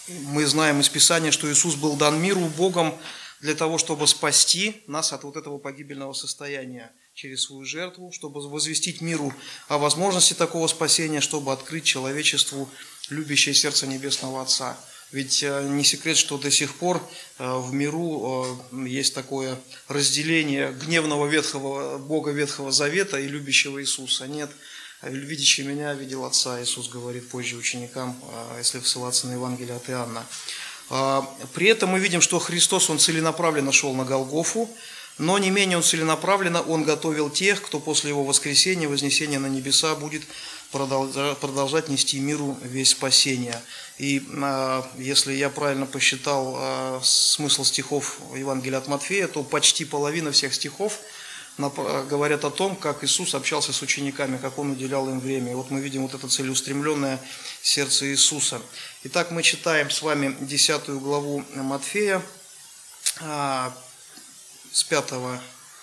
Мы 0.08 0.46
знаем 0.46 0.80
из 0.80 0.88
Писания, 0.88 1.32
что 1.32 1.50
Иисус 1.50 1.74
был 1.74 1.96
дан 1.96 2.20
миру 2.20 2.40
Богом 2.56 2.94
для 3.40 3.54
того, 3.54 3.78
чтобы 3.78 4.06
спасти 4.06 4.82
нас 4.86 5.12
от 5.12 5.24
вот 5.24 5.36
этого 5.36 5.58
погибельного 5.58 6.12
состояния 6.12 6.92
через 7.14 7.44
свою 7.44 7.64
жертву, 7.64 8.12
чтобы 8.12 8.40
возвестить 8.40 9.00
миру 9.00 9.32
о 9.68 9.78
возможности 9.78 10.34
такого 10.34 10.66
спасения, 10.66 11.20
чтобы 11.20 11.52
открыть 11.52 11.84
человечеству 11.84 12.68
любящее 13.10 13.54
сердце 13.54 13.86
Небесного 13.86 14.42
Отца. 14.42 14.76
Ведь 15.12 15.42
э, 15.42 15.66
не 15.68 15.82
секрет, 15.82 16.16
что 16.16 16.38
до 16.38 16.50
сих 16.50 16.74
пор 16.74 17.02
э, 17.38 17.56
в 17.58 17.72
миру 17.72 18.60
э, 18.70 18.86
есть 18.86 19.12
такое 19.12 19.58
разделение 19.88 20.72
гневного 20.72 21.26
ветхого 21.26 21.98
Бога 21.98 22.30
Ветхого 22.30 22.70
Завета 22.70 23.18
и 23.18 23.26
любящего 23.26 23.82
Иисуса. 23.82 24.28
Нет, 24.28 24.50
видящий 25.02 25.64
меня 25.64 25.94
видел 25.94 26.24
Отца, 26.24 26.62
Иисус 26.62 26.88
говорит 26.88 27.28
позже 27.28 27.56
ученикам, 27.56 28.16
если 28.58 28.78
ссылаться 28.80 29.26
на 29.26 29.32
Евангелие 29.32 29.74
от 29.74 29.90
Иоанна. 29.90 30.24
При 31.54 31.68
этом 31.68 31.90
мы 31.90 32.00
видим, 32.00 32.20
что 32.20 32.38
Христос, 32.38 32.90
Он 32.90 32.98
целенаправленно 32.98 33.72
шел 33.72 33.94
на 33.94 34.04
Голгофу, 34.04 34.68
но 35.18 35.38
не 35.38 35.50
менее 35.50 35.78
Он 35.78 35.82
целенаправленно, 35.82 36.62
Он 36.62 36.84
готовил 36.84 37.30
тех, 37.30 37.62
кто 37.62 37.80
после 37.80 38.10
Его 38.10 38.24
воскресения, 38.24 38.88
вознесения 38.88 39.38
на 39.38 39.46
небеса 39.46 39.94
будет 39.94 40.22
продолжать 40.70 41.88
нести 41.88 42.18
миру 42.20 42.56
весь 42.62 42.90
спасения. 42.90 43.60
И 43.98 44.22
а, 44.42 44.88
если 44.96 45.32
я 45.32 45.50
правильно 45.50 45.86
посчитал 45.86 46.54
а, 46.56 47.00
смысл 47.02 47.64
стихов 47.64 48.20
Евангелия 48.36 48.78
от 48.78 48.86
Матфея, 48.86 49.26
то 49.26 49.42
почти 49.42 49.84
половина 49.84 50.32
всех 50.32 50.54
стихов 50.54 51.00
говорят 51.58 52.44
о 52.44 52.50
том, 52.50 52.74
как 52.74 53.04
Иисус 53.04 53.34
общался 53.34 53.74
с 53.74 53.82
учениками, 53.82 54.38
как 54.38 54.58
Он 54.58 54.70
уделял 54.70 55.10
им 55.10 55.20
время. 55.20 55.52
И 55.52 55.54
вот 55.54 55.70
мы 55.70 55.80
видим 55.80 56.02
вот 56.02 56.14
это 56.14 56.26
целеустремленное 56.26 57.20
сердце 57.60 58.06
Иисуса. 58.06 58.62
Итак, 59.04 59.30
мы 59.30 59.42
читаем 59.42 59.90
с 59.90 60.00
вами 60.00 60.34
10 60.40 60.88
главу 60.88 61.44
Матфея 61.54 62.22
а, 63.20 63.74
с 64.72 64.84
5 64.84 65.12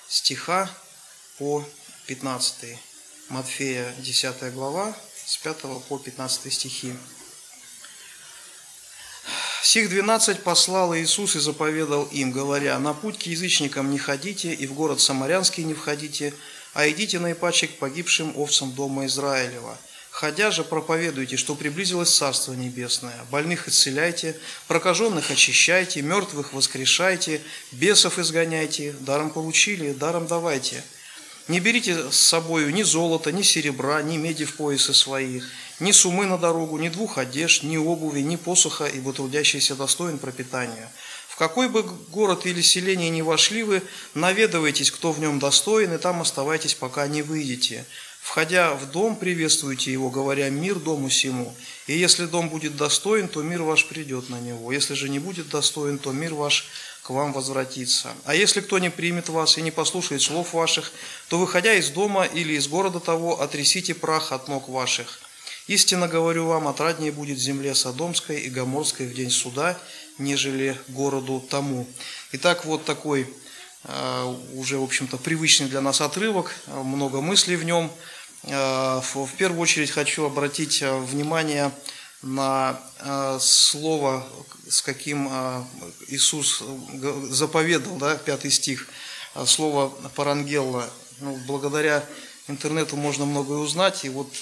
стиха 0.07 0.69
по 1.37 1.63
15 2.07 2.86
Матфея 3.29 3.93
10 3.99 4.53
глава, 4.53 4.95
с 5.25 5.37
5 5.37 5.57
по 5.89 5.97
15 5.97 6.53
стихи. 6.53 6.93
Сих 9.61 9.89
двенадцать 9.89 10.43
послал 10.43 10.95
Иисус 10.95 11.35
и 11.35 11.39
заповедал 11.39 12.05
им, 12.05 12.31
говоря, 12.31 12.79
«На 12.79 12.93
путь 12.93 13.19
к 13.19 13.23
язычникам 13.23 13.91
не 13.91 13.97
ходите, 13.97 14.53
и 14.53 14.65
в 14.65 14.73
город 14.73 15.01
Самарянский 15.01 15.65
не 15.65 15.73
входите, 15.73 16.33
а 16.73 16.87
идите 16.87 17.19
наипаче 17.19 17.67
к 17.67 17.77
погибшим 17.79 18.31
овцам 18.37 18.71
дома 18.71 19.05
Израилева. 19.07 19.77
Ходя 20.09 20.49
же 20.49 20.63
проповедуйте, 20.63 21.35
что 21.35 21.53
приблизилось 21.55 22.15
Царство 22.15 22.53
Небесное. 22.53 23.25
Больных 23.29 23.67
исцеляйте, 23.67 24.39
прокаженных 24.69 25.31
очищайте, 25.31 26.01
мертвых 26.01 26.53
воскрешайте, 26.53 27.41
бесов 27.73 28.19
изгоняйте, 28.19 28.93
даром 29.01 29.31
получили, 29.31 29.91
даром 29.91 30.27
давайте. 30.27 30.81
Не 31.47 31.61
берите 31.61 32.11
с 32.11 32.17
собою 32.17 32.73
ни 32.73 32.83
золота, 32.83 33.31
ни 33.31 33.41
серебра, 33.41 34.01
ни 34.01 34.17
меди 34.17 34.43
в 34.43 34.55
поясы 34.55 34.93
свои, 34.93 35.41
ни 35.79 35.93
сумы 35.93 36.25
на 36.25 36.37
дорогу, 36.37 36.77
ни 36.77 36.89
двух 36.89 37.17
одежд, 37.17 37.63
ни 37.63 37.77
обуви, 37.77 38.19
ни 38.19 38.35
посуха, 38.35 38.85
ибо 38.85 39.13
трудящийся 39.13 39.75
достоин 39.75 40.17
пропитания. 40.17 40.91
В 41.29 41.37
какой 41.37 41.69
бы 41.69 41.83
город 41.83 42.45
или 42.45 42.61
селение 42.61 43.09
ни 43.09 43.21
вошли 43.21 43.63
вы, 43.63 43.81
наведывайтесь, 44.13 44.91
кто 44.91 45.13
в 45.13 45.19
нем 45.19 45.39
достоин, 45.39 45.93
и 45.93 45.97
там 45.97 46.21
оставайтесь, 46.21 46.73
пока 46.73 47.07
не 47.07 47.21
выйдете. 47.21 47.85
Входя 48.19 48.73
в 48.73 48.91
дом, 48.91 49.15
приветствуйте 49.15 49.93
его, 49.93 50.09
говоря 50.09 50.49
«Мир 50.49 50.75
дому 50.75 51.09
сему». 51.09 51.55
И 51.85 51.97
если 51.97 52.25
дом 52.25 52.49
будет 52.49 52.75
достоин, 52.75 53.29
то 53.29 53.41
мир 53.41 53.61
ваш 53.61 53.85
придет 53.85 54.29
на 54.29 54.41
него. 54.41 54.73
Если 54.73 54.95
же 54.95 55.07
не 55.07 55.19
будет 55.19 55.47
достоин, 55.47 55.97
то 55.97 56.11
мир 56.11 56.33
ваш 56.33 56.67
к 57.07 57.09
вам 57.09 57.31
возвратится. 57.31 58.09
А 58.25 58.35
если 58.35 58.59
кто 58.59 58.79
не 58.79 58.89
примет 58.89 59.29
вас 59.29 59.57
и 59.57 59.61
не 59.61 59.71
послушает 59.71 60.21
слов 60.21 60.53
ваших, 60.53 60.91
то, 61.29 61.39
выходя 61.39 61.73
из 61.73 61.89
дома 61.89 62.25
или 62.25 62.53
из 62.53 62.67
города 62.67 62.99
того, 62.99 63.39
отрясите 63.41 63.95
прах 63.95 64.33
от 64.33 64.49
ног 64.49 64.67
ваших. 64.67 65.21
Истинно 65.67 66.09
говорю 66.09 66.47
вам, 66.47 66.67
отраднее 66.67 67.13
будет 67.13 67.39
земле 67.39 67.75
Содомской 67.75 68.41
и 68.41 68.49
Гоморской 68.49 69.07
в 69.07 69.13
день 69.13 69.31
суда, 69.31 69.79
нежели 70.17 70.77
городу 70.89 71.39
тому. 71.49 71.87
Итак, 72.33 72.65
вот 72.65 72.83
такой 72.83 73.33
э, 73.85 74.35
уже, 74.55 74.77
в 74.77 74.83
общем-то, 74.83 75.15
привычный 75.15 75.67
для 75.67 75.79
нас 75.79 76.01
отрывок, 76.01 76.53
много 76.67 77.21
мыслей 77.21 77.55
в 77.55 77.63
нем– 77.63 77.89
Э, 78.43 79.01
в 79.01 79.29
первую 79.37 79.61
очередь 79.61 79.91
хочу 79.91 80.25
обратить 80.25 80.81
э, 80.81 80.97
внимание 80.97 81.65
на 81.65 81.71
э, 82.23 83.37
слово, 83.39 84.27
с 84.69 84.81
каким 84.81 85.29
Иисус 86.07 86.63
заповедал, 87.29 87.97
да, 87.97 88.15
пятый 88.15 88.51
стих, 88.51 88.87
слово 89.45 89.89
парангелла. 90.15 90.89
Ну, 91.19 91.35
благодаря 91.47 92.03
интернету 92.47 92.95
можно 92.95 93.25
многое 93.25 93.57
узнать, 93.59 94.05
и 94.05 94.09
вот 94.09 94.33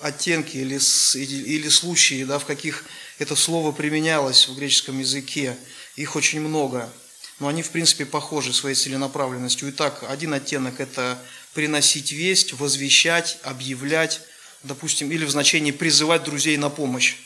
оттенки 0.00 0.56
или, 0.56 0.78
или 1.14 1.68
случаи, 1.68 2.24
да, 2.24 2.38
в 2.38 2.46
каких 2.46 2.84
это 3.18 3.36
слово 3.36 3.72
применялось 3.72 4.48
в 4.48 4.56
греческом 4.56 4.98
языке, 4.98 5.56
их 5.96 6.16
очень 6.16 6.40
много, 6.40 6.90
но 7.38 7.48
они, 7.48 7.62
в 7.62 7.70
принципе, 7.70 8.06
похожи 8.06 8.52
своей 8.52 8.74
целенаправленностью. 8.74 9.70
Итак, 9.70 10.04
один 10.08 10.32
оттенок– 10.32 10.74
это 10.80 11.18
приносить 11.54 12.12
весть, 12.12 12.54
возвещать, 12.54 13.38
объявлять, 13.42 14.22
допустим, 14.62 15.10
или 15.10 15.24
в 15.24 15.30
значении 15.30 15.70
призывать 15.70 16.24
друзей 16.24 16.56
на 16.56 16.70
помощь. 16.70 17.16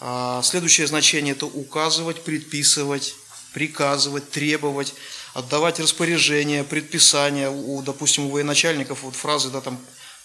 А, 0.00 0.42
следующее 0.42 0.86
значение– 0.86 1.32
это 1.34 1.46
указывать, 1.46 2.22
предписывать, 2.22 3.14
приказывать, 3.52 4.30
требовать, 4.30 4.94
отдавать 5.34 5.78
распоряжения, 5.78 6.64
предписания. 6.64 7.50
У, 7.50 7.82
допустим, 7.82 8.26
у 8.26 8.30
военачальников 8.30 9.02
вот 9.02 9.14
фразы, 9.14 9.50
да, 9.50 9.60
там, 9.60 9.78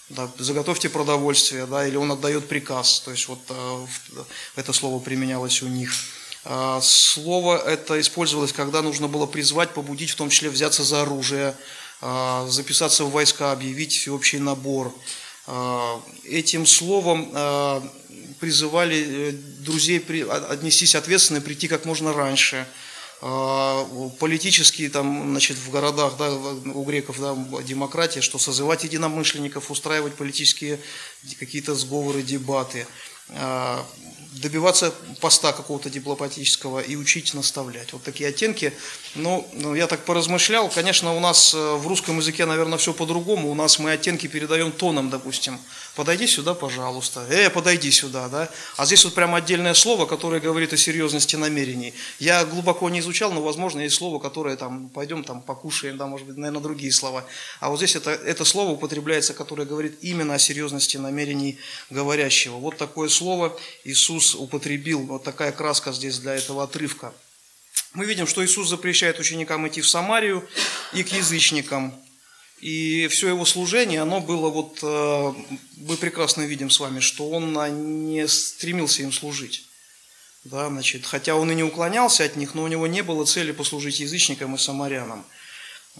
да, 0.09 0.31
заготовьте 0.37 0.89
продовольствие, 0.89 1.65
да, 1.65 1.85
или 1.85 1.97
он 1.97 2.11
отдает 2.11 2.47
приказ. 2.47 3.01
То 3.01 3.11
есть 3.11 3.27
вот 3.27 3.39
а, 3.49 3.85
это 4.55 4.71
слово 4.71 4.99
применялось 4.99 5.61
у 5.61 5.67
них. 5.67 5.91
А, 6.45 6.79
слово 6.81 7.57
это 7.57 7.99
использовалось, 7.99 8.53
когда 8.53 8.81
нужно 8.81 9.09
было 9.09 9.25
призвать, 9.25 9.73
побудить, 9.73 10.11
в 10.11 10.15
том 10.15 10.29
числе 10.29 10.49
взяться 10.49 10.83
за 10.83 11.01
оружие, 11.01 11.55
записаться 12.47 13.05
в 13.05 13.11
войска, 13.11 13.53
объявить 13.53 13.93
всеобщий 13.93 14.37
набор. 14.37 14.93
А, 15.47 16.01
этим 16.23 16.65
словом 16.65 17.31
а, 17.33 17.83
призывали 18.39 19.29
э, 19.29 19.31
друзей 19.59 19.99
отнестись 20.29 20.95
ответственно, 20.95 21.41
прийти 21.41 21.67
как 21.67 21.85
можно 21.85 22.13
раньше. 22.13 22.67
Политические 24.19 24.89
там, 24.89 25.29
значит, 25.31 25.57
в 25.57 25.71
городах, 25.71 26.17
да, 26.17 26.31
у 26.31 26.83
греков, 26.83 27.19
да, 27.19 27.35
демократия, 27.63 28.21
что 28.21 28.37
созывать 28.37 28.83
единомышленников, 28.83 29.71
устраивать 29.71 30.15
политические 30.15 30.79
какие-то 31.39 31.75
сговоры, 31.75 32.21
дебаты 32.21 32.85
добиваться 34.41 34.93
поста 35.21 35.53
какого-то 35.53 35.89
дипломатического 35.89 36.79
и 36.79 36.95
учить 36.95 37.33
наставлять. 37.33 37.93
Вот 37.93 38.03
такие 38.03 38.29
оттенки. 38.29 38.73
Ну, 39.15 39.47
ну, 39.53 39.75
я 39.75 39.87
так 39.87 40.03
поразмышлял. 40.03 40.69
Конечно, 40.69 41.15
у 41.15 41.19
нас 41.19 41.53
э, 41.53 41.75
в 41.75 41.87
русском 41.87 42.17
языке, 42.17 42.45
наверное, 42.45 42.77
все 42.77 42.93
по-другому. 42.93 43.49
У 43.49 43.55
нас 43.55 43.79
мы 43.79 43.91
оттенки 43.91 44.27
передаем 44.27 44.71
тоном, 44.71 45.09
допустим. 45.09 45.59
Подойди 45.95 46.27
сюда, 46.27 46.53
пожалуйста. 46.53 47.25
Э, 47.29 47.49
подойди 47.49 47.91
сюда, 47.91 48.27
да. 48.27 48.49
А 48.75 48.85
здесь 48.85 49.05
вот 49.05 49.13
прямо 49.13 49.37
отдельное 49.37 49.73
слово, 49.73 50.05
которое 50.05 50.41
говорит 50.41 50.73
о 50.73 50.77
серьезности 50.77 51.37
намерений. 51.37 51.93
Я 52.19 52.43
глубоко 52.43 52.89
не 52.89 52.99
изучал, 52.99 53.31
но, 53.31 53.41
возможно, 53.41 53.79
есть 53.79 53.95
слово, 53.95 54.19
которое 54.19 54.57
там, 54.57 54.89
пойдем 54.89 55.23
там 55.23 55.41
покушаем, 55.41 55.97
да, 55.97 56.07
может 56.07 56.27
быть, 56.27 56.35
наверное, 56.35 56.61
другие 56.61 56.91
слова. 56.91 57.25
А 57.61 57.69
вот 57.69 57.77
здесь 57.77 57.95
это, 57.95 58.11
это 58.11 58.43
слово 58.43 58.71
употребляется, 58.71 59.33
которое 59.33 59.65
говорит 59.65 59.97
именно 60.01 60.33
о 60.33 60.39
серьезности 60.39 60.97
намерений 60.97 61.57
говорящего. 61.89 62.57
Вот 62.57 62.77
такое 62.77 63.07
слово 63.07 63.57
Иисус 63.85 64.24
употребил. 64.33 65.01
Вот 65.01 65.23
такая 65.23 65.51
краска 65.51 65.91
здесь 65.91 66.17
для 66.19 66.35
этого 66.35 66.63
отрывка. 66.63 67.13
Мы 67.93 68.05
видим, 68.05 68.25
что 68.25 68.43
Иисус 68.43 68.69
запрещает 68.69 69.19
ученикам 69.19 69.67
идти 69.67 69.81
в 69.81 69.87
Самарию 69.87 70.47
и 70.93 71.03
к 71.03 71.09
язычникам. 71.09 71.93
И 72.61 73.07
все 73.09 73.27
его 73.29 73.45
служение, 73.45 74.01
оно 74.01 74.21
было 74.21 74.49
вот, 74.49 74.79
э, 74.81 75.33
мы 75.77 75.97
прекрасно 75.97 76.41
видим 76.43 76.69
с 76.69 76.79
вами, 76.79 76.99
что 76.99 77.29
он 77.29 77.53
не 78.09 78.27
стремился 78.27 79.03
им 79.03 79.11
служить. 79.11 79.67
Да, 80.45 80.69
значит, 80.69 81.05
хотя 81.05 81.35
он 81.35 81.51
и 81.51 81.55
не 81.55 81.63
уклонялся 81.63 82.23
от 82.23 82.35
них, 82.35 82.53
но 82.53 82.63
у 82.63 82.67
него 82.67 82.87
не 82.87 83.01
было 83.01 83.25
цели 83.25 83.51
послужить 83.51 83.99
язычникам 83.99 84.55
и 84.55 84.57
самарянам. 84.57 85.25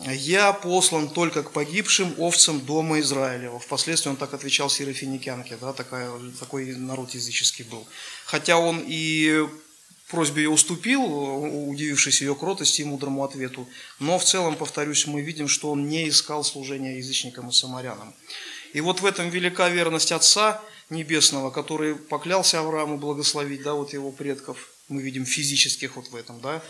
«Я 0.03 0.51
послан 0.53 1.09
только 1.09 1.43
к 1.43 1.51
погибшим 1.51 2.15
овцам 2.17 2.59
дома 2.59 2.99
Израилева». 2.99 3.59
Впоследствии 3.59 4.09
он 4.09 4.17
так 4.17 4.33
отвечал 4.33 4.69
Серафиникянке, 4.69 5.57
да, 5.59 5.73
такая, 5.73 6.11
такой 6.39 6.75
народ 6.75 7.11
языческий 7.11 7.63
был. 7.63 7.87
Хотя 8.25 8.57
он 8.57 8.83
и 8.85 9.47
просьбе 10.15 10.43
ее 10.43 10.49
уступил, 10.49 11.03
удивившись 11.69 12.21
ее 12.21 12.35
кротости 12.35 12.81
и 12.81 12.85
мудрому 12.85 13.23
ответу. 13.23 13.67
Но 13.99 14.17
в 14.17 14.23
целом, 14.23 14.55
повторюсь, 14.55 15.07
мы 15.07 15.21
видим, 15.21 15.47
что 15.47 15.71
он 15.71 15.87
не 15.89 16.07
искал 16.09 16.43
служения 16.43 16.97
язычникам 16.97 17.49
и 17.49 17.51
самарянам. 17.51 18.13
И 18.73 18.81
вот 18.81 19.01
в 19.01 19.05
этом 19.05 19.29
велика 19.29 19.69
верность 19.69 20.11
Отца 20.11 20.61
Небесного, 20.89 21.49
который 21.49 21.95
поклялся 21.95 22.59
Аврааму 22.59 22.97
благословить, 22.97 23.63
да, 23.63 23.73
вот 23.73 23.93
его 23.93 24.11
предков, 24.11 24.69
мы 24.87 25.01
видим 25.01 25.25
физических 25.25 25.95
вот 25.95 26.07
в 26.09 26.15
этом, 26.15 26.39
да, 26.41 26.61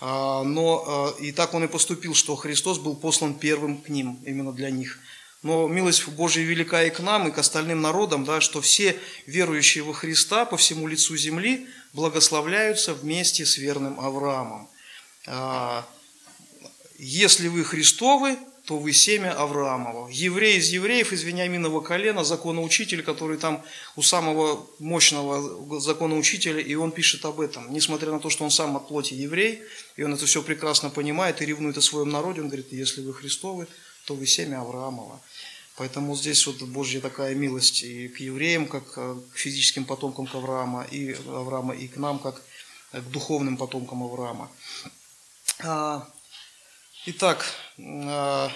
а, 0.00 0.42
но 0.42 0.84
а, 0.86 1.22
и 1.22 1.32
так 1.32 1.54
он 1.54 1.64
и 1.64 1.68
поступил, 1.68 2.14
что 2.14 2.36
Христос 2.36 2.78
был 2.78 2.96
послан 2.96 3.34
первым 3.34 3.78
к 3.80 3.88
ним, 3.88 4.20
именно 4.24 4.52
для 4.52 4.70
них. 4.70 4.98
Но 5.42 5.68
милость 5.68 6.08
Божия 6.08 6.42
велика 6.44 6.82
и 6.84 6.90
к 6.90 7.00
нам, 7.00 7.28
и 7.28 7.30
к 7.30 7.38
остальным 7.38 7.82
народам, 7.82 8.24
да, 8.24 8.40
что 8.40 8.60
все 8.60 8.98
верующие 9.26 9.84
во 9.84 9.92
Христа 9.92 10.46
по 10.46 10.56
всему 10.56 10.86
лицу 10.86 11.16
земли 11.16 11.66
благословляются 11.92 12.94
вместе 12.94 13.44
с 13.44 13.58
верным 13.58 14.00
Авраамом. 14.00 14.68
А, 15.26 15.86
если 16.98 17.48
вы 17.48 17.64
Христовы, 17.64 18.38
то 18.66 18.78
вы 18.78 18.92
семя 18.92 19.32
Авраамова. 19.32 20.08
Еврей 20.08 20.56
из 20.56 20.70
евреев, 20.70 21.12
из 21.12 21.22
Вениаминова 21.22 21.82
колена, 21.82 22.24
законоучитель, 22.24 23.02
который 23.02 23.36
там 23.36 23.62
у 23.94 24.02
самого 24.02 24.66
мощного 24.78 25.80
законоучителя, 25.80 26.60
и 26.60 26.74
он 26.74 26.90
пишет 26.90 27.24
об 27.26 27.40
этом. 27.40 27.70
Несмотря 27.72 28.10
на 28.10 28.20
то, 28.20 28.30
что 28.30 28.44
он 28.44 28.50
сам 28.50 28.76
от 28.76 28.88
плоти 28.88 29.12
еврей, 29.12 29.62
и 29.96 30.02
он 30.02 30.14
это 30.14 30.24
все 30.24 30.42
прекрасно 30.42 30.88
понимает 30.88 31.42
и 31.42 31.46
ревнует 31.46 31.76
о 31.76 31.82
своем 31.82 32.08
народе, 32.08 32.40
он 32.40 32.48
говорит, 32.48 32.72
если 32.72 33.02
вы 33.02 33.12
Христовы, 33.12 33.66
то 34.06 34.14
вы 34.14 34.26
семя 34.26 34.60
Авраамова. 34.60 35.20
Поэтому 35.76 36.16
здесь 36.16 36.46
вот 36.46 36.62
Божья 36.62 37.00
такая 37.00 37.34
милость 37.34 37.82
и 37.82 38.08
к 38.08 38.20
евреям, 38.20 38.66
как 38.66 38.84
э, 38.96 39.16
к 39.32 39.36
физическим 39.36 39.84
потомкам 39.84 40.28
Авраама, 40.32 40.84
и 40.84 41.12
Авраама, 41.26 41.74
и 41.74 41.88
к 41.88 41.96
нам, 41.96 42.18
как 42.18 42.40
к 42.92 43.10
духовным 43.10 43.56
потомкам 43.56 44.04
Авраама. 44.04 44.50
Итак, 47.06 47.44
а, 47.78 48.50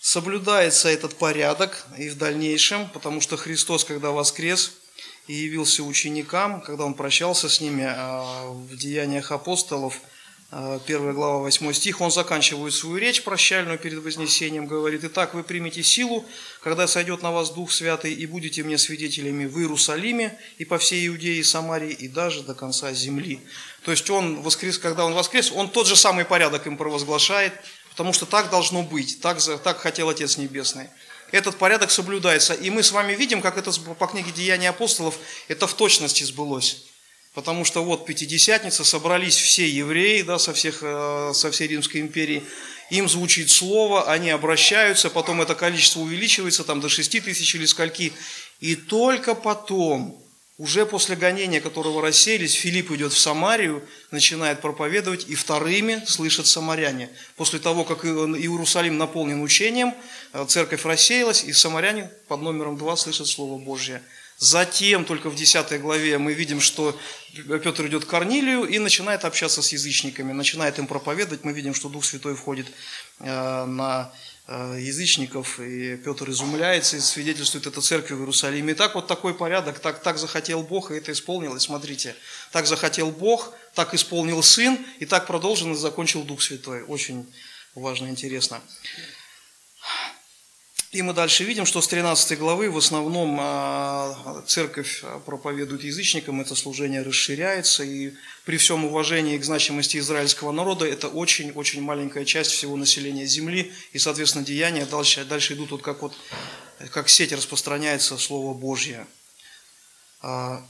соблюдается 0.00 0.88
этот 0.88 1.16
порядок 1.16 1.84
и 1.96 2.08
в 2.08 2.16
дальнейшем, 2.16 2.88
потому 2.90 3.20
что 3.20 3.36
Христос, 3.36 3.84
когда 3.84 4.10
воскрес 4.10 4.74
и 5.26 5.34
явился 5.34 5.82
ученикам, 5.82 6.60
когда 6.60 6.84
Он 6.84 6.94
прощался 6.94 7.48
с 7.48 7.60
ними 7.60 7.84
а, 7.88 8.50
в 8.50 8.76
деяниях 8.76 9.32
апостолов– 9.32 10.00
1 10.50 11.12
глава, 11.12 11.40
8 11.40 11.74
стих, 11.74 12.00
он 12.00 12.10
заканчивает 12.10 12.72
свою 12.72 12.96
речь 12.96 13.22
прощальную 13.22 13.78
перед 13.78 14.02
Вознесением, 14.02 14.66
говорит, 14.66 15.04
«Итак, 15.04 15.34
вы 15.34 15.42
примете 15.42 15.82
силу, 15.82 16.24
когда 16.62 16.86
сойдет 16.86 17.22
на 17.22 17.30
вас 17.30 17.50
Дух 17.50 17.70
Святый, 17.70 18.14
и 18.14 18.24
будете 18.24 18.62
мне 18.62 18.78
свидетелями 18.78 19.44
в 19.44 19.58
Иерусалиме 19.58 20.38
и 20.56 20.64
по 20.64 20.78
всей 20.78 21.06
Иудее 21.06 21.36
и 21.36 21.42
Самарии, 21.42 21.92
и 21.92 22.08
даже 22.08 22.42
до 22.44 22.54
конца 22.54 22.94
земли». 22.94 23.40
То 23.84 23.90
есть 23.90 24.08
он 24.08 24.40
воскрес, 24.40 24.78
когда 24.78 25.04
он 25.04 25.12
воскрес, 25.12 25.52
он 25.52 25.68
тот 25.68 25.86
же 25.86 25.96
самый 25.96 26.24
порядок 26.24 26.66
им 26.66 26.78
провозглашает, 26.78 27.52
потому 27.90 28.14
что 28.14 28.24
так 28.24 28.48
должно 28.48 28.82
быть, 28.82 29.20
так, 29.20 29.38
так 29.62 29.78
хотел 29.78 30.08
Отец 30.08 30.38
Небесный. 30.38 30.88
этот 31.30 31.56
порядок 31.56 31.90
соблюдается. 31.90 32.54
И 32.54 32.70
мы 32.70 32.82
с 32.82 32.90
вами 32.90 33.12
видим, 33.12 33.42
как 33.42 33.58
это 33.58 33.70
по 33.70 34.06
книге 34.06 34.32
Деяний 34.32 34.70
апостолов, 34.70 35.18
это 35.48 35.66
в 35.66 35.74
точности 35.74 36.24
сбылось. 36.24 36.86
Потому 37.34 37.64
что 37.64 37.84
вот 37.84 38.06
Пятидесятница, 38.06 38.84
собрались 38.84 39.36
все 39.36 39.68
евреи 39.68 40.22
да, 40.22 40.38
со, 40.38 40.52
всех, 40.52 40.78
э, 40.82 41.32
со 41.34 41.50
всей 41.50 41.68
Римской 41.68 42.00
империи, 42.00 42.42
им 42.90 43.08
звучит 43.08 43.50
слово, 43.50 44.10
они 44.10 44.30
обращаются, 44.30 45.10
потом 45.10 45.42
это 45.42 45.54
количество 45.54 46.00
увеличивается 46.00 46.64
там 46.64 46.80
до 46.80 46.88
6 46.88 47.22
тысяч 47.22 47.54
или 47.54 47.66
скольки. 47.66 48.12
И 48.60 48.76
только 48.76 49.34
потом, 49.34 50.20
уже 50.56 50.86
после 50.86 51.14
гонения, 51.14 51.60
которого 51.60 52.00
рассеялись, 52.00 52.54
Филипп 52.54 52.90
идет 52.92 53.12
в 53.12 53.18
Самарию, 53.18 53.86
начинает 54.10 54.62
проповедовать, 54.62 55.26
и 55.28 55.34
вторыми 55.34 56.02
слышат 56.06 56.46
самаряне. 56.46 57.10
После 57.36 57.58
того, 57.58 57.84
как 57.84 58.04
Иерусалим 58.06 58.96
наполнен 58.96 59.42
учением, 59.42 59.94
э, 60.32 60.46
церковь 60.48 60.84
рассеялась, 60.84 61.44
и 61.44 61.52
самаряне 61.52 62.10
под 62.26 62.40
номером 62.40 62.78
два 62.78 62.96
слышат 62.96 63.26
Слово 63.26 63.58
Божье. 63.58 64.02
Затем, 64.38 65.04
только 65.04 65.30
в 65.30 65.34
10 65.34 65.80
главе, 65.80 66.16
мы 66.18 66.32
видим, 66.32 66.60
что 66.60 66.96
Петр 67.34 67.86
идет 67.88 68.04
к 68.04 68.08
Корнилию 68.08 68.64
и 68.64 68.78
начинает 68.78 69.24
общаться 69.24 69.62
с 69.62 69.72
язычниками, 69.72 70.32
начинает 70.32 70.78
им 70.78 70.86
проповедовать. 70.86 71.42
Мы 71.42 71.52
видим, 71.52 71.74
что 71.74 71.88
Дух 71.88 72.04
Святой 72.04 72.36
входит 72.36 72.68
э, 73.18 73.64
на 73.64 74.12
э, 74.46 74.78
язычников, 74.80 75.58
и 75.58 75.96
Петр 75.96 76.30
изумляется 76.30 76.96
и 76.96 77.00
свидетельствует 77.00 77.66
это 77.66 77.80
церкви 77.80 78.14
в 78.14 78.20
Иерусалиме. 78.20 78.74
И 78.74 78.76
так 78.76 78.94
вот 78.94 79.08
такой 79.08 79.34
порядок, 79.34 79.80
так, 79.80 80.00
так 80.04 80.18
захотел 80.18 80.62
Бог, 80.62 80.92
и 80.92 80.94
это 80.94 81.10
исполнилось. 81.10 81.64
Смотрите, 81.64 82.14
так 82.52 82.68
захотел 82.68 83.10
Бог, 83.10 83.52
так 83.74 83.92
исполнил 83.92 84.40
Сын, 84.44 84.78
и 85.00 85.04
так 85.04 85.26
продолжен 85.26 85.72
и 85.72 85.76
закончил 85.76 86.22
Дух 86.22 86.42
Святой. 86.42 86.84
Очень 86.84 87.26
важно, 87.74 88.06
интересно. 88.06 88.60
И 90.90 91.02
мы 91.02 91.12
дальше 91.12 91.44
видим, 91.44 91.66
что 91.66 91.82
с 91.82 91.88
13 91.88 92.38
главы 92.38 92.70
в 92.70 92.78
основном 92.78 93.36
а, 93.38 94.42
церковь 94.46 95.04
проповедует 95.26 95.84
язычникам, 95.84 96.40
это 96.40 96.54
служение 96.54 97.02
расширяется, 97.02 97.84
и 97.84 98.14
при 98.46 98.56
всем 98.56 98.86
уважении 98.86 99.36
к 99.36 99.44
значимости 99.44 99.98
израильского 99.98 100.50
народа, 100.50 100.86
это 100.86 101.08
очень-очень 101.08 101.82
маленькая 101.82 102.24
часть 102.24 102.52
всего 102.52 102.74
населения 102.76 103.26
земли, 103.26 103.70
и, 103.92 103.98
соответственно, 103.98 104.46
деяния 104.46 104.86
дальше, 104.86 105.26
дальше 105.26 105.52
идут 105.52 105.72
вот 105.72 105.82
как, 105.82 106.00
вот, 106.00 106.14
как 106.90 107.10
сеть 107.10 107.32
распространяется 107.32 108.16
Слово 108.16 108.54
Божье. 108.54 109.06
10 110.22 110.62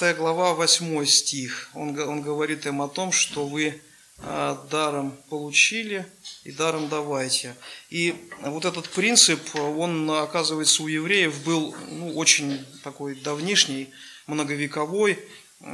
а, 0.00 0.14
глава, 0.14 0.54
8 0.54 1.04
стих, 1.06 1.70
он, 1.74 1.98
он 1.98 2.22
говорит 2.22 2.66
им 2.66 2.82
о 2.82 2.88
том, 2.88 3.10
что 3.10 3.48
вы 3.48 3.82
а, 4.18 4.64
даром 4.70 5.18
получили 5.28 6.06
и 6.44 6.50
даром 6.50 6.88
давайте. 6.88 7.54
И 7.90 8.14
вот 8.40 8.64
этот 8.64 8.88
принцип, 8.88 9.40
он, 9.54 10.10
оказывается, 10.10 10.82
у 10.82 10.88
евреев 10.88 11.44
был 11.44 11.74
ну, 11.88 12.16
очень 12.16 12.64
такой 12.82 13.14
давнишний, 13.14 13.90
многовековой, 14.26 15.18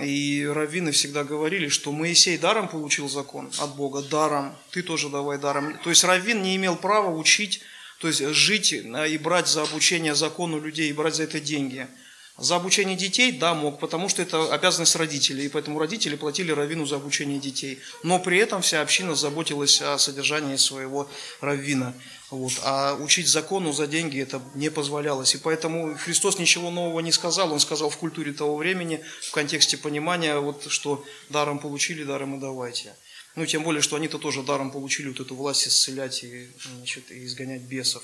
и 0.03 0.47
раввины 0.47 0.93
всегда 0.93 1.25
говорили, 1.25 1.69
что 1.69 1.93
Моисей 1.93 2.37
даром 2.37 2.69
получил 2.69 3.09
закон 3.09 3.51
от 3.59 3.75
Бога, 3.77 4.03
даром, 4.03 4.55
ты 4.71 4.83
тоже 4.83 5.09
давай 5.09 5.39
даром. 5.39 5.79
То 5.79 5.91
есть 5.91 6.05
раввин 6.05 6.43
не 6.43 6.57
имел 6.57 6.77
права 6.77 7.11
учить, 7.11 7.63
то 7.99 8.09
есть 8.09 8.21
жить 8.21 8.73
и 8.73 9.19
брать 9.19 9.49
за 9.49 9.63
обучение 9.63 10.15
закону 10.15 10.61
людей, 10.61 10.91
и 10.91 10.93
брать 10.93 11.15
за 11.15 11.23
это 11.23 11.41
деньги– 11.41 11.87
за 12.39 12.55
обучение 12.55 12.97
детей, 12.97 13.33
да, 13.33 13.53
мог, 13.53 13.81
потому 13.81 14.09
что 14.09 14.23
это 14.23 14.53
обязанность 14.55 14.95
родителей, 14.95 15.47
и 15.47 15.49
поэтому 15.49 15.79
родители 15.79 16.15
платили 16.15 16.53
раввину 16.53 16.87
за 16.87 16.97
обучение 16.97 17.41
детей. 17.41 17.81
Но 18.05 18.21
при 18.21 18.39
этом 18.39 18.63
вся 18.63 18.81
община 18.81 19.17
заботилась 19.17 19.83
о 19.83 19.99
содержании 19.99 20.57
своего 20.57 21.09
раввина. 21.41 21.95
Вот. 22.31 22.53
А 22.63 22.95
учить 22.95 23.27
закону 23.27 23.73
за 23.73 23.89
деньги 23.89 24.21
это 24.21 24.41
не 24.55 24.71
позволялось. 24.71 25.35
И 25.35 25.39
поэтому 25.39 25.97
Христос 25.97 26.39
ничего 26.39 26.71
нового 26.71 27.01
не 27.01 27.11
сказал. 27.11 27.53
Он 27.53 27.59
сказал 27.59 27.91
в 27.91 27.97
культуре 27.97 28.33
того 28.33 28.57
времени, 28.57 29.03
в 29.23 29.33
контексте 29.33 29.77
понимания, 29.77 30.39
вот, 30.39 30.71
что 30.71 31.05
даром 31.31 31.59
получили, 31.59 32.05
даром 32.05 32.37
и 32.37 32.41
давайте. 32.41 32.95
Ну, 33.35 33.47
тем 33.47 33.63
более, 33.63 33.83
что 33.83 33.97
они-то 33.97 34.19
тоже 34.19 34.43
даром 34.43 34.71
получили 34.71 35.09
вот 35.09 35.21
эту 35.21 35.35
власть 35.35 35.67
исцелять 35.67 36.23
и, 36.23 36.51
значит, 36.77 37.11
и 37.11 37.25
изгонять 37.25 37.63
бесов. 37.63 38.03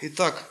Итак, 0.00 0.48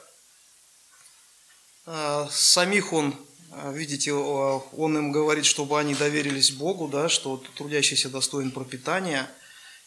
самих 2.29 2.91
он, 2.93 3.15
а, 3.51 3.71
видите, 3.71 4.11
он 4.13 4.97
им 4.97 5.11
говорит, 5.11 5.45
чтобы 5.45 5.79
они 5.79 5.95
доверились 5.95 6.51
Богу, 6.51 6.87
да, 6.87 7.07
что 7.07 7.43
трудящийся 7.55 8.09
достоин 8.09 8.51
пропитания. 8.51 9.29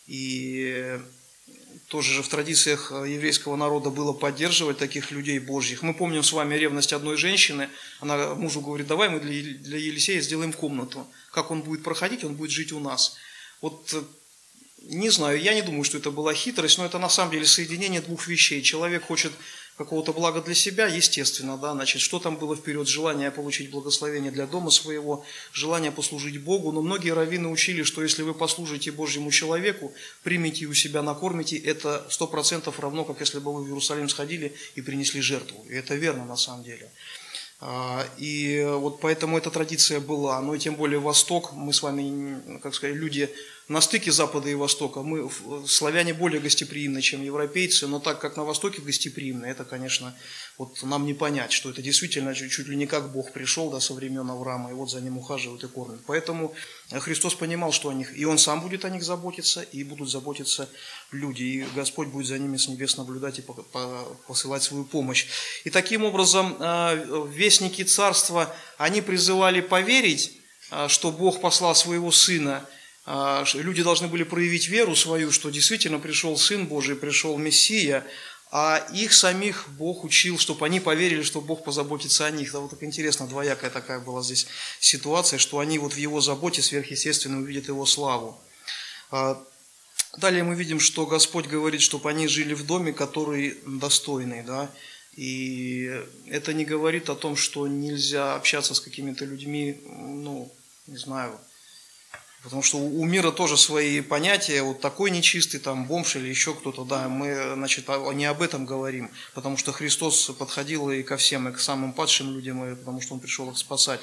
И 0.06 0.98
тоже 1.88 2.12
же 2.14 2.22
в 2.22 2.28
традициях 2.28 2.92
еврейского 2.92 3.56
народа 3.56 3.90
было 3.90 4.12
поддерживать 4.12 4.78
таких 4.78 5.10
людей 5.10 5.38
Божьих. 5.40 5.82
Мы 5.82 5.92
помним 5.92 6.22
с 6.22 6.32
вами 6.32 6.54
ревность 6.54 6.92
одной 6.92 7.16
женщины. 7.16 7.68
Она 7.98 8.34
мужу 8.34 8.60
говорит, 8.60 8.86
давай 8.86 9.08
мы 9.08 9.20
для, 9.20 9.78
Елисея 9.78 10.20
сделаем 10.20 10.52
комнату. 10.52 11.06
Как 11.32 11.50
он 11.50 11.62
будет 11.62 11.82
проходить, 11.82 12.24
он 12.24 12.34
будет 12.34 12.50
жить 12.50 12.72
у 12.72 12.80
нас. 12.80 13.16
Вот 13.60 13.92
э, 13.92 14.02
не 14.82 15.10
знаю, 15.10 15.40
я 15.40 15.52
не 15.52 15.62
думаю, 15.62 15.84
что 15.84 15.98
это 15.98 16.10
была 16.10 16.32
хитрость, 16.32 16.78
но 16.78 16.86
это 16.86 16.98
на 16.98 17.08
самом 17.08 17.32
деле 17.32 17.44
соединение 17.44 18.00
двух 18.00 18.26
вещей. 18.28 18.62
Человек 18.62 19.04
хочет 19.04 19.32
какого-то 19.76 20.12
блага 20.12 20.42
для 20.42 20.54
себя, 20.54 20.86
естественно, 20.86 21.56
да, 21.56 21.72
значит, 21.72 22.02
что 22.02 22.18
там 22.18 22.36
было 22.36 22.54
вперед, 22.56 22.86
желание 22.86 23.30
получить 23.30 23.70
благословение 23.70 24.30
для 24.30 24.46
дома 24.46 24.70
своего, 24.70 25.24
желание 25.52 25.90
послужить 25.90 26.42
Богу, 26.42 26.72
но 26.72 26.82
многие 26.82 27.14
раввины 27.14 27.48
учили, 27.48 27.82
что 27.82 28.02
если 28.02 28.22
вы 28.22 28.34
послужите 28.34 28.92
Божьему 28.92 29.30
человеку, 29.30 29.92
примите 30.22 30.66
у 30.66 30.74
себя, 30.74 31.02
накормите, 31.02 31.56
это 31.56 32.06
сто 32.10 32.26
процентов 32.26 32.78
равно, 32.80 33.04
как 33.04 33.20
если 33.20 33.38
бы 33.38 33.54
вы 33.54 33.64
в 33.64 33.66
Иерусалим 33.68 34.08
сходили 34.08 34.54
и 34.74 34.82
принесли 34.82 35.20
жертву, 35.20 35.64
и 35.68 35.74
это 35.74 35.94
верно 35.94 36.24
на 36.24 36.36
самом 36.36 36.64
деле. 36.64 36.90
А, 37.62 38.06
и 38.16 38.64
вот 38.66 39.00
поэтому 39.00 39.36
эта 39.36 39.50
традиция 39.50 40.00
была, 40.00 40.40
но 40.40 40.54
и 40.54 40.58
тем 40.58 40.76
более 40.76 40.98
Восток, 40.98 41.52
мы 41.52 41.74
с 41.74 41.82
вами, 41.82 42.58
как 42.60 42.74
сказать, 42.74 42.96
люди 42.96 43.28
на 43.68 43.82
стыке 43.82 44.10
Запада 44.10 44.48
и 44.48 44.54
Востока. 44.54 45.02
Мы, 45.02 45.30
славяне, 45.66 46.14
более 46.14 46.40
гостеприимны, 46.40 47.02
чем 47.02 47.22
европейцы, 47.22 47.86
но 47.86 48.00
так 48.00 48.18
как 48.18 48.36
на 48.36 48.44
Востоке 48.44 48.80
гостеприимны, 48.80 49.44
это, 49.44 49.64
конечно, 49.64 50.16
вот 50.60 50.82
нам 50.82 51.06
не 51.06 51.14
понять, 51.14 51.52
что 51.52 51.70
это 51.70 51.80
действительно 51.80 52.34
чуть, 52.34 52.52
чуть 52.52 52.68
ли 52.68 52.76
не 52.76 52.86
как 52.86 53.12
Бог 53.12 53.32
пришел 53.32 53.70
да, 53.70 53.80
со 53.80 53.94
времен 53.94 54.28
Авраама, 54.28 54.68
и 54.70 54.74
вот 54.74 54.90
за 54.90 55.00
ним 55.00 55.16
ухаживают 55.16 55.64
и 55.64 55.68
кормят. 55.68 56.00
Поэтому 56.06 56.54
Христос 56.90 57.34
понимал, 57.34 57.72
что 57.72 57.88
о 57.88 57.94
них, 57.94 58.14
и 58.14 58.26
Он 58.26 58.36
сам 58.36 58.60
будет 58.60 58.84
о 58.84 58.90
них 58.90 59.02
заботиться, 59.02 59.62
и 59.62 59.82
будут 59.84 60.10
заботиться 60.10 60.68
люди, 61.12 61.42
и 61.44 61.64
Господь 61.74 62.08
будет 62.08 62.26
за 62.26 62.38
ними 62.38 62.58
с 62.58 62.68
небес 62.68 62.98
наблюдать 62.98 63.38
и 63.38 63.44
посылать 64.26 64.62
свою 64.62 64.84
помощь. 64.84 65.28
И 65.64 65.70
таким 65.70 66.04
образом 66.04 66.54
э, 66.60 67.26
вестники 67.32 67.82
царства, 67.82 68.54
они 68.76 69.00
призывали 69.00 69.62
поверить, 69.62 70.42
э, 70.72 70.88
что 70.88 71.10
Бог 71.10 71.40
послал 71.40 71.74
своего 71.74 72.12
Сына– 72.12 72.68
люди 73.54 73.82
должны 73.82 74.08
были 74.08 74.22
проявить 74.24 74.68
веру 74.68 74.94
свою, 74.94 75.32
что 75.32 75.50
действительно 75.50 75.98
пришел 75.98 76.36
Сын 76.36 76.66
Божий, 76.66 76.96
пришел 76.96 77.36
Мессия, 77.38 78.04
а 78.52 78.84
их 78.92 79.12
самих 79.12 79.68
Бог 79.78 80.04
учил, 80.04 80.38
чтобы 80.38 80.66
они 80.66 80.80
поверили, 80.80 81.22
что 81.22 81.40
Бог 81.40 81.62
позаботится 81.62 82.26
о 82.26 82.30
них. 82.30 82.52
Да, 82.52 82.58
вот 82.58 82.70
так 82.70 82.82
интересно, 82.82 83.28
двоякая 83.28 83.70
такая 83.70 84.00
была 84.00 84.22
здесь 84.22 84.46
ситуация, 84.80 85.38
что 85.38 85.60
они 85.60 85.78
вот 85.78 85.92
в 85.92 85.96
Его 85.96 86.20
заботе 86.20 86.60
сверхъестественно 86.60 87.38
увидят 87.38 87.68
Его 87.68 87.86
славу. 87.86 88.40
А, 89.12 89.40
далее 90.18 90.42
мы 90.42 90.56
видим, 90.56 90.80
что 90.80 91.06
Господь 91.06 91.46
говорит, 91.46 91.80
чтобы 91.80 92.10
они 92.10 92.26
жили 92.26 92.54
в 92.54 92.66
доме, 92.66 92.92
который 92.92 93.58
достойный, 93.64 94.42
да, 94.42 94.68
и 95.14 96.02
это 96.26 96.52
не 96.52 96.64
говорит 96.64 97.08
о 97.08 97.16
том, 97.16 97.36
что 97.36 97.66
нельзя 97.68 98.34
общаться 98.34 98.74
с 98.74 98.80
какими-то 98.80 99.24
людьми, 99.24 99.80
ну, 99.86 100.52
не 100.86 100.96
знаю, 100.96 101.38
Потому 102.42 102.62
что 102.62 102.78
у 102.78 103.04
мира 103.04 103.32
тоже 103.32 103.58
свои 103.58 104.00
понятия, 104.00 104.62
вот 104.62 104.80
такой 104.80 105.10
нечистый, 105.10 105.60
там, 105.60 105.86
бомж 105.86 106.16
или 106.16 106.28
еще 106.28 106.54
кто-то, 106.54 106.84
да, 106.84 107.08
мы, 107.08 107.54
значит, 107.54 107.86
не 108.14 108.24
об 108.24 108.40
этом 108.40 108.64
говорим, 108.64 109.10
потому 109.34 109.58
что 109.58 109.72
Христос 109.72 110.30
подходил 110.38 110.90
и 110.90 111.02
ко 111.02 111.18
всем, 111.18 111.48
и 111.48 111.52
к 111.52 111.60
самым 111.60 111.92
падшим 111.92 112.32
людям, 112.32 112.64
и 112.64 112.74
потому 112.74 113.02
что 113.02 113.12
Он 113.12 113.20
пришел 113.20 113.50
их 113.50 113.58
спасать. 113.58 114.00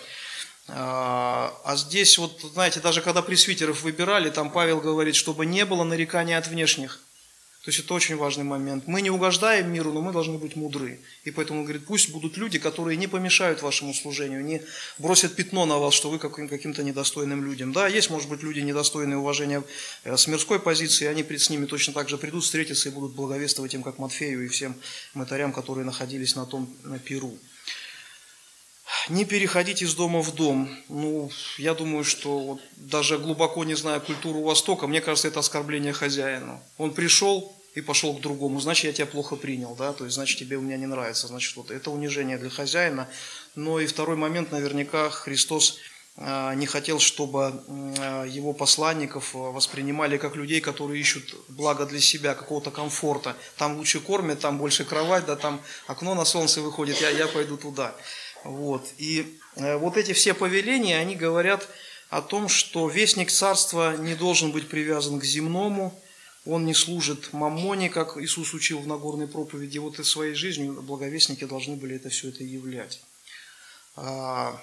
А, 0.67 1.51
а 1.63 1.75
здесь, 1.77 2.17
вот, 2.19 2.41
знаете, 2.53 2.79
даже 2.79 3.01
когда 3.01 3.23
пресвитеров 3.23 3.81
выбирали, 3.81 4.29
там 4.29 4.51
Павел 4.51 4.81
говорит, 4.81 5.15
чтобы 5.15 5.45
не 5.47 5.65
было 5.65 5.83
нарекания 5.83 6.37
от 6.37 6.47
внешних. 6.47 6.99
То 7.67 7.71
есть 7.71 7.83
это 7.83 7.93
очень 7.95 8.15
важный 8.15 8.45
момент. 8.45 8.87
Мы 8.87 9.01
не 9.01 9.09
угождаем 9.09 9.69
миру, 9.73 9.91
но 9.91 9.99
мы 10.01 10.13
должны 10.13 10.37
быть 10.37 10.55
мудры. 10.55 11.01
И 11.25 11.31
поэтому 11.31 11.59
он 11.59 11.65
говорит, 11.65 11.85
пусть 11.85 12.11
будут 12.11 12.37
люди, 12.37 12.59
которые 12.59 12.95
не 12.95 13.07
помешают 13.07 13.61
вашему 13.61 13.93
служению, 13.93 14.41
не 14.41 14.61
бросят 14.97 15.35
пятно 15.35 15.65
на 15.65 15.77
вас, 15.77 15.93
что 15.93 16.09
вы 16.09 16.17
каким-то 16.17 16.81
недостойным 16.81 17.43
людям. 17.43 17.73
Да, 17.73 17.89
есть, 17.89 18.09
может 18.09 18.29
быть, 18.29 18.41
люди 18.41 18.61
недостойные 18.61 19.17
уважения 19.17 19.65
э, 20.05 20.15
с 20.15 20.27
мирской 20.27 20.61
позиции, 20.61 21.07
они 21.07 21.23
с 21.23 21.49
ними 21.49 21.65
точно 21.65 21.91
так 21.91 22.07
же 22.07 22.17
придут, 22.17 22.45
встретятся 22.45 22.87
и 22.87 22.91
будут 22.93 23.15
благовествовать 23.15 23.73
им, 23.73 23.83
как 23.83 23.97
Матфею 23.97 24.45
и 24.45 24.47
всем 24.47 24.73
мытарям, 25.13 25.51
которые 25.51 25.83
находились 25.83 26.37
на 26.37 26.45
том 26.45 26.73
на 26.85 26.99
Перу. 26.99 27.37
Не 29.09 29.25
переходить 29.25 29.81
из 29.81 29.93
дома 29.93 30.21
в 30.21 30.33
дом. 30.33 30.69
Ну, 30.87 31.29
я 31.57 31.73
думаю, 31.73 32.05
что 32.05 32.39
вот, 32.39 32.61
даже 32.77 33.17
глубоко 33.17 33.65
не 33.65 33.75
зная 33.75 33.99
культуру 33.99 34.41
Востока, 34.41 34.87
мне 34.87 35.01
кажется, 35.01 35.27
это 35.27 35.41
оскорбление 35.41 35.91
хозяину. 35.91 36.61
Он 36.77 36.93
пришел, 36.93 37.56
и 37.75 37.81
пошел 37.81 38.13
к 38.15 38.21
другому, 38.21 38.59
значит, 38.59 38.85
я 38.85 38.93
тебя 38.93 39.05
плохо 39.05 39.35
принял, 39.35 39.75
да, 39.75 39.93
то 39.93 40.05
есть, 40.05 40.15
значит, 40.15 40.39
тебе 40.39 40.57
у 40.57 40.61
меня 40.61 40.77
не 40.77 40.87
нравится, 40.87 41.27
значит, 41.27 41.55
вот 41.55 41.71
это 41.71 41.91
унижение 41.91 42.37
для 42.37 42.49
хозяина. 42.49 43.07
Но 43.55 43.79
и 43.79 43.85
второй 43.85 44.15
момент, 44.15 44.51
наверняка, 44.51 45.09
Христос 45.09 45.77
а, 46.19 46.55
не 46.55 46.65
хотел, 46.65 46.99
чтобы 46.99 47.61
а, 47.99 48.23
его 48.25 48.53
посланников 48.53 49.35
воспринимали 49.35 50.17
как 50.17 50.35
людей, 50.35 50.61
которые 50.61 50.99
ищут 50.99 51.35
благо 51.47 51.85
для 51.85 51.99
себя, 51.99 52.33
какого-то 52.33 52.71
комфорта. 52.71 53.35
Там 53.57 53.77
лучше 53.77 53.99
кормят, 53.99 54.39
там 54.39 54.57
больше 54.57 54.83
кровать, 54.83 55.25
да, 55.25 55.35
там 55.35 55.61
окно 55.85 56.15
на 56.15 56.25
солнце 56.25 56.61
выходит, 56.61 56.99
я, 57.01 57.11
я 57.11 57.27
пойду 57.27 57.57
туда. 57.57 57.95
Вот. 58.43 58.87
И 58.97 59.37
э, 59.55 59.77
вот 59.77 59.97
эти 59.97 60.13
все 60.13 60.33
повеления, 60.33 60.97
они 60.97 61.15
говорят 61.15 61.67
о 62.09 62.23
том, 62.23 62.49
что 62.49 62.89
вестник 62.89 63.29
царства 63.29 63.95
не 63.97 64.15
должен 64.15 64.51
быть 64.51 64.69
привязан 64.69 65.19
к 65.19 65.23
земному, 65.23 66.01
он 66.47 66.65
не 66.65 66.73
служит 66.73 67.33
маммоне, 67.33 67.89
как 67.89 68.17
Иисус 68.17 68.53
учил 68.53 68.79
в 68.79 68.87
Нагорной 68.87 69.27
проповеди. 69.27 69.77
Вот 69.79 69.99
и 69.99 70.03
своей 70.03 70.33
жизнью 70.33 70.81
благовестники 70.81 71.43
должны 71.45 71.75
были 71.75 71.97
это 71.97 72.09
все 72.09 72.29
это 72.29 72.43
являть. 72.43 73.01
А, 73.95 74.59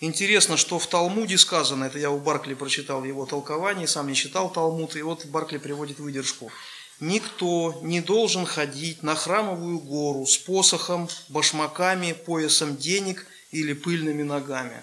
интересно, 0.00 0.56
что 0.56 0.78
в 0.78 0.86
Талмуде 0.86 1.36
сказано, 1.36 1.84
это 1.84 1.98
я 1.98 2.10
у 2.10 2.20
Баркли 2.20 2.54
прочитал 2.54 3.04
его 3.04 3.26
толкование, 3.26 3.88
сам 3.88 4.08
не 4.08 4.14
читал 4.14 4.50
Талмуд, 4.50 4.94
и 4.96 5.02
вот 5.02 5.26
Баркли 5.26 5.58
приводит 5.58 5.98
выдержку. 5.98 6.52
«Никто 7.00 7.80
не 7.82 8.00
должен 8.00 8.46
ходить 8.46 9.02
на 9.02 9.16
храмовую 9.16 9.80
гору 9.80 10.24
с 10.26 10.36
посохом, 10.36 11.08
башмаками, 11.28 12.12
поясом 12.12 12.76
денег 12.76 13.26
или 13.50 13.72
пыльными 13.72 14.22
ногами». 14.22 14.82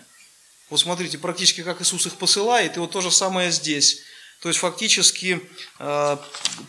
Вот 0.70 0.80
смотрите, 0.82 1.18
практически 1.18 1.64
как 1.64 1.82
Иисус 1.82 2.06
их 2.08 2.16
посылает, 2.16 2.76
и 2.76 2.80
вот 2.80 2.92
то 2.92 3.02
же 3.02 3.12
самое 3.12 3.52
здесь. 3.52 4.02
То 4.42 4.50
есть 4.50 4.60
фактически 4.60 5.40
э, 5.80 6.18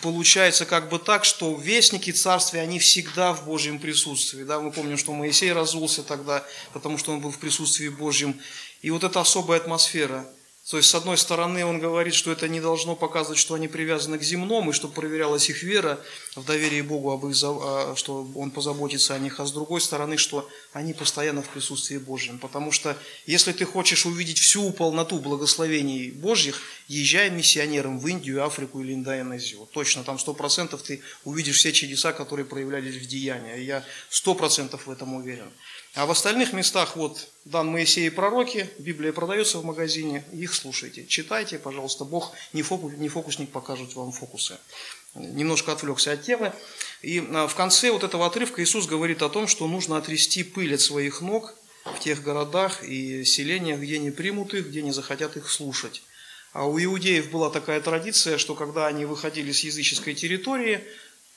получается 0.02 0.66
как 0.66 0.90
бы 0.90 0.98
так, 0.98 1.24
что 1.24 1.56
вестники 1.56 2.10
царствия, 2.12 2.60
они 2.60 2.78
всегда 2.78 3.32
в 3.32 3.46
Божьем 3.46 3.78
присутствии. 3.78 4.44
Да? 4.44 4.60
Мы 4.60 4.70
помним, 4.70 4.98
что 4.98 5.12
Моисей 5.14 5.52
разулся 5.52 6.02
тогда, 6.02 6.44
потому 6.74 6.98
что 6.98 7.12
он 7.12 7.20
был 7.20 7.30
в 7.30 7.38
присутствии 7.38 7.88
Божьем. 7.88 8.38
И 8.82 8.90
вот 8.90 9.04
эта 9.04 9.20
особая 9.20 9.58
атмосфера– 9.58 10.26
то 10.72 10.78
есть, 10.78 10.88
с 10.88 10.94
одной 10.94 11.18
стороны, 11.18 11.66
он 11.66 11.80
говорит, 11.80 12.14
что 12.14 12.32
это 12.32 12.48
не 12.48 12.58
должно 12.58 12.96
показывать, 12.96 13.38
что 13.38 13.52
они 13.52 13.68
привязаны 13.68 14.18
к 14.18 14.22
земному, 14.22 14.70
и 14.70 14.72
чтобы 14.72 14.94
проверялась 14.94 15.50
их 15.50 15.62
вера 15.62 16.00
в 16.34 16.46
доверии 16.46 16.80
Богу, 16.80 17.10
об 17.10 17.26
их, 17.26 17.36
а, 17.44 17.92
что 17.94 18.26
Он 18.34 18.50
позаботится 18.50 19.14
о 19.14 19.18
них, 19.18 19.38
а 19.38 19.44
с 19.44 19.52
другой 19.52 19.82
стороны, 19.82 20.16
что 20.16 20.48
они 20.72 20.94
постоянно 20.94 21.42
в 21.42 21.48
присутствии 21.50 21.98
Божьем. 21.98 22.38
Потому 22.38 22.72
что, 22.72 22.96
если 23.26 23.52
ты 23.52 23.66
хочешь 23.66 24.06
увидеть 24.06 24.38
всю 24.38 24.72
полноту 24.72 25.18
благословений 25.18 26.10
Божьих, 26.10 26.58
езжай 26.88 27.28
миссионером 27.28 27.98
в 27.98 28.06
Индию, 28.08 28.42
Африку 28.42 28.80
или 28.80 28.94
Индонезию. 28.94 29.68
Точно, 29.74 30.04
там 30.04 30.18
сто 30.18 30.32
процентов 30.32 30.80
ты 30.80 31.02
увидишь 31.24 31.58
все 31.58 31.72
чудеса, 31.72 32.14
которые 32.14 32.46
проявлялись 32.46 32.96
в 32.96 33.06
деянии. 33.06 33.60
Я 33.60 33.84
сто 34.08 34.34
процентов 34.34 34.86
в 34.86 34.90
этом 34.90 35.12
уверен. 35.12 35.50
А 35.94 36.06
в 36.06 36.10
остальных 36.10 36.54
местах, 36.54 36.96
вот, 36.96 37.28
дан 37.44 37.66
Моисей 37.66 38.06
и 38.06 38.10
пророки, 38.10 38.70
Библия 38.78 39.12
продается 39.12 39.58
в 39.58 39.64
магазине, 39.64 40.24
их 40.32 40.54
слушайте, 40.62 41.04
читайте, 41.06 41.58
пожалуйста, 41.58 42.04
Бог 42.04 42.32
не, 42.52 42.62
фокус, 42.62 42.92
не 42.96 43.08
фокусник 43.08 43.50
покажет 43.50 43.94
вам 43.94 44.12
фокусы. 44.12 44.58
Немножко 45.14 45.72
отвлекся 45.72 46.12
от 46.12 46.22
темы. 46.22 46.52
И 47.02 47.18
а, 47.34 47.46
в 47.48 47.54
конце 47.54 47.90
вот 47.90 48.04
этого 48.04 48.26
отрывка 48.26 48.62
Иисус 48.62 48.86
говорит 48.86 49.22
о 49.22 49.28
том, 49.28 49.48
что 49.48 49.66
нужно 49.66 49.96
отрясти 49.96 50.44
пыль 50.44 50.74
от 50.74 50.80
своих 50.80 51.20
ног 51.20 51.54
в 51.84 51.98
тех 51.98 52.22
городах 52.22 52.84
и 52.84 53.24
селениях, 53.24 53.80
где 53.80 53.98
не 53.98 54.10
примут 54.10 54.54
их, 54.54 54.68
где 54.68 54.82
не 54.82 54.92
захотят 54.92 55.36
их 55.36 55.50
слушать. 55.50 56.02
А 56.52 56.66
у 56.66 56.78
иудеев 56.78 57.30
была 57.30 57.50
такая 57.50 57.80
традиция, 57.80 58.38
что 58.38 58.54
когда 58.54 58.86
они 58.86 59.04
выходили 59.04 59.52
с 59.52 59.64
языческой 59.64 60.14
территории, 60.14 60.80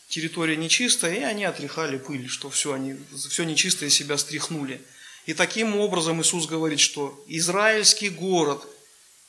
территория 0.07 0.55
нечистая, 0.55 1.15
и 1.15 1.23
они 1.23 1.45
отряхали 1.45 1.97
пыль, 1.97 2.27
что 2.29 2.49
все, 2.49 2.73
они, 2.73 2.95
все 3.29 3.43
нечистое 3.43 3.89
себя 3.89 4.17
стряхнули. 4.17 4.81
И 5.25 5.33
таким 5.33 5.75
образом 5.77 6.21
Иисус 6.21 6.45
говорит, 6.45 6.79
что 6.79 7.23
израильский 7.27 8.09
город, 8.09 8.67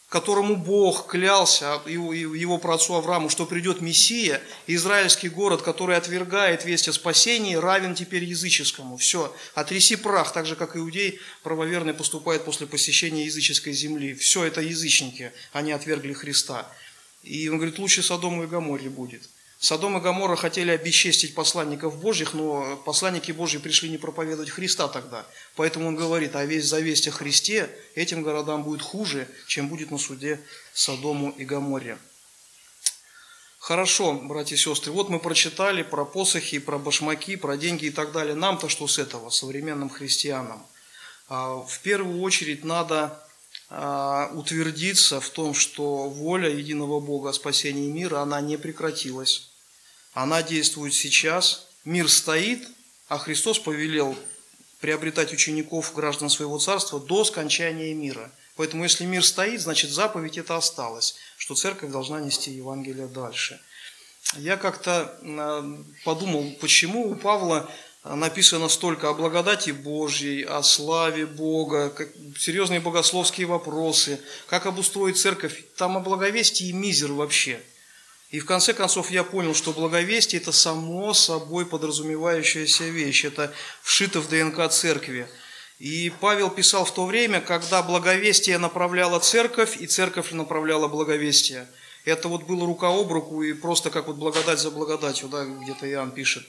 которому 0.08 0.56
Бог 0.56 1.08
клялся, 1.10 1.80
его, 1.86 2.12
его 2.12 2.58
праотцу 2.58 2.94
Аврааму, 2.94 3.28
что 3.28 3.44
придет 3.44 3.80
Мессия, 3.80 4.40
израильский 4.66 5.28
город, 5.28 5.62
который 5.62 5.96
отвергает 5.96 6.64
весть 6.64 6.88
о 6.88 6.92
спасении, 6.92 7.56
равен 7.56 7.94
теперь 7.94 8.22
языческому. 8.22 8.96
Все, 8.96 9.34
отряси 9.54 9.96
прах, 9.96 10.32
так 10.32 10.46
же, 10.46 10.54
как 10.54 10.76
иудей 10.76 11.18
правоверный 11.42 11.94
поступает 11.94 12.44
после 12.44 12.66
посещения 12.66 13.24
языческой 13.24 13.72
земли. 13.72 14.14
Все 14.14 14.44
это 14.44 14.60
язычники, 14.60 15.32
они 15.52 15.72
отвергли 15.72 16.12
Христа. 16.12 16.70
И 17.22 17.48
он 17.48 17.56
говорит, 17.56 17.78
лучше 17.78 18.02
Содому 18.02 18.44
и 18.44 18.46
Гаморе 18.46 18.88
будет. 18.88 19.28
Содом 19.58 19.96
и 19.96 20.00
Гамора 20.00 20.36
хотели 20.36 20.70
обесчестить 20.70 21.34
посланников 21.34 21.98
Божьих, 21.98 22.34
но 22.34 22.76
посланники 22.84 23.32
Божьи 23.32 23.58
пришли 23.58 23.88
не 23.88 23.96
проповедовать 23.96 24.50
Христа 24.50 24.86
тогда. 24.86 25.26
Поэтому 25.54 25.88
он 25.88 25.96
говорит, 25.96 26.36
а 26.36 26.44
весь 26.44 26.66
завесть 26.66 27.08
о 27.08 27.10
Христе 27.10 27.70
этим 27.94 28.22
городам 28.22 28.64
будет 28.64 28.82
хуже, 28.82 29.26
чем 29.46 29.68
будет 29.68 29.90
на 29.90 29.98
суде 29.98 30.40
Содому 30.74 31.30
и 31.30 31.44
Гаморе. 31.44 31.98
Хорошо, 33.58 34.12
братья 34.12 34.54
и 34.54 34.58
сестры, 34.58 34.92
вот 34.92 35.08
мы 35.08 35.18
прочитали 35.18 35.82
про 35.82 36.04
посохи, 36.04 36.60
про 36.60 36.78
башмаки, 36.78 37.34
про 37.34 37.56
деньги 37.56 37.86
и 37.86 37.90
так 37.90 38.12
далее. 38.12 38.34
Нам-то 38.34 38.68
что 38.68 38.86
с 38.86 38.98
этого, 38.98 39.30
современным 39.30 39.88
христианам? 39.90 40.64
А, 41.28 41.56
в 41.56 41.80
первую 41.80 42.20
очередь 42.20 42.62
надо 42.62 43.25
утвердиться 43.68 45.20
в 45.20 45.28
том, 45.30 45.52
что 45.54 46.08
воля 46.08 46.48
единого 46.48 47.00
Бога 47.00 47.30
о 47.30 47.32
спасении 47.32 47.90
мира, 47.90 48.20
она 48.20 48.40
не 48.40 48.56
прекратилась. 48.56 49.50
Она 50.12 50.42
действует 50.42 50.94
сейчас. 50.94 51.66
Мир 51.84 52.08
стоит, 52.08 52.66
а 53.08 53.18
Христос 53.18 53.58
повелел 53.58 54.16
приобретать 54.80 55.32
учеников 55.32 55.94
граждан 55.94 56.30
своего 56.30 56.58
царства 56.58 57.00
до 57.00 57.24
скончания 57.24 57.94
мира. 57.94 58.30
Поэтому 58.56 58.84
если 58.84 59.04
мир 59.04 59.24
стоит, 59.24 59.60
значит 59.60 59.90
заповедь 59.90 60.38
это 60.38 60.56
осталась, 60.56 61.16
что 61.36 61.54
церковь 61.54 61.90
должна 61.90 62.20
нести 62.20 62.50
Евангелие 62.50 63.06
дальше. 63.06 63.60
Я 64.34 64.56
как-то 64.56 65.18
а, 65.22 65.84
подумал, 66.04 66.56
почему 66.60 67.10
у 67.10 67.14
Павла 67.14 67.70
написано 68.14 68.68
столько 68.68 69.08
о 69.08 69.14
благодати 69.14 69.70
Божьей, 69.70 70.42
о 70.42 70.62
славе 70.62 71.26
Бога, 71.26 71.90
как, 71.90 72.08
серьезные 72.38 72.80
богословские 72.80 73.46
вопросы, 73.46 74.20
как 74.46 74.66
обустроить 74.66 75.18
церковь. 75.18 75.64
Там 75.76 75.96
о 75.96 76.00
благовестии 76.00 76.70
мизер 76.72 77.12
вообще. 77.12 77.60
И 78.30 78.40
в 78.40 78.46
конце 78.46 78.74
концов 78.74 79.10
я 79.10 79.24
понял, 79.24 79.54
что 79.54 79.72
благовестие– 79.72 80.40
это 80.42 80.52
само 80.52 81.14
собой 81.14 81.64
подразумевающаяся 81.64 82.84
вещь, 82.84 83.24
это 83.24 83.52
вшито 83.82 84.20
в 84.20 84.28
ДНК 84.28 84.68
церкви. 84.70 85.28
И 85.78 86.12
Павел 86.20 86.50
писал 86.50 86.84
в 86.84 86.92
то 86.92 87.06
время, 87.06 87.40
когда 87.40 87.82
благовестие 87.82 88.58
направляла 88.58 89.20
церковь, 89.20 89.76
и 89.80 89.86
церковь 89.86 90.32
направляла 90.32 90.88
благовестие. 90.88 91.68
Это 92.04 92.28
вот 92.28 92.44
было 92.44 92.66
рука 92.66 92.88
об 92.88 93.12
руку, 93.12 93.42
и 93.42 93.52
просто 93.52 93.90
как 93.90 94.06
вот 94.06 94.16
благодать 94.16 94.58
за 94.58 94.70
благодатью, 94.70 95.28
да, 95.28 95.44
где-то 95.44 95.88
Иоанн 95.90 96.10
пишет. 96.12 96.46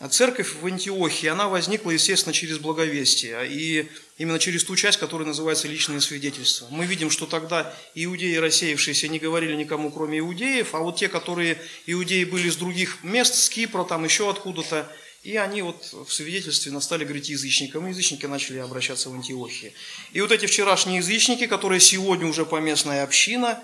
А 0.00 0.08
церковь 0.08 0.54
в 0.54 0.66
Антиохии, 0.66 1.26
она 1.26 1.48
возникла, 1.48 1.90
естественно, 1.90 2.32
через 2.32 2.58
благовестие, 2.58 3.46
и 3.46 3.88
именно 4.16 4.38
через 4.38 4.64
ту 4.64 4.74
часть, 4.74 4.98
которая 4.98 5.28
называется 5.28 5.68
личное 5.68 6.00
свидетельство. 6.00 6.66
Мы 6.70 6.86
видим, 6.86 7.10
что 7.10 7.26
тогда 7.26 7.74
иудеи, 7.94 8.36
рассеявшиеся, 8.36 9.08
не 9.08 9.18
говорили 9.18 9.54
никому, 9.54 9.90
кроме 9.90 10.20
иудеев, 10.20 10.74
а 10.74 10.78
вот 10.78 10.96
те, 10.96 11.08
которые 11.08 11.58
иудеи 11.86 12.24
были 12.24 12.48
из 12.48 12.56
других 12.56 13.04
мест, 13.04 13.34
с 13.34 13.50
Кипра, 13.50 13.84
там 13.84 14.04
еще 14.04 14.30
откуда-то, 14.30 14.90
и 15.24 15.36
они 15.36 15.60
вот 15.60 15.92
в 15.92 16.10
свидетельстве 16.10 16.80
стали 16.80 17.04
говорить 17.04 17.28
язычникам, 17.28 17.86
и 17.86 17.90
язычники 17.90 18.24
начали 18.24 18.58
обращаться 18.58 19.10
в 19.10 19.14
Антиохии. 19.14 19.74
И 20.14 20.22
вот 20.22 20.32
эти 20.32 20.46
вчерашние 20.46 20.98
язычники, 20.98 21.46
которые 21.46 21.80
сегодня 21.80 22.26
уже 22.26 22.46
поместная 22.46 23.04
община, 23.04 23.62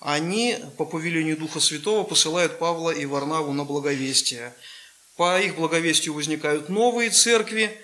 они 0.00 0.56
по 0.78 0.86
повелению 0.86 1.36
Духа 1.36 1.60
Святого 1.60 2.02
посылают 2.02 2.58
Павла 2.58 2.92
и 2.92 3.04
Варнаву 3.04 3.52
на 3.52 3.64
благовестие– 3.64 4.54
по 5.16 5.40
их 5.40 5.56
благовестию 5.56 6.14
возникают 6.14 6.68
новые 6.68 7.10
церкви, 7.10 7.76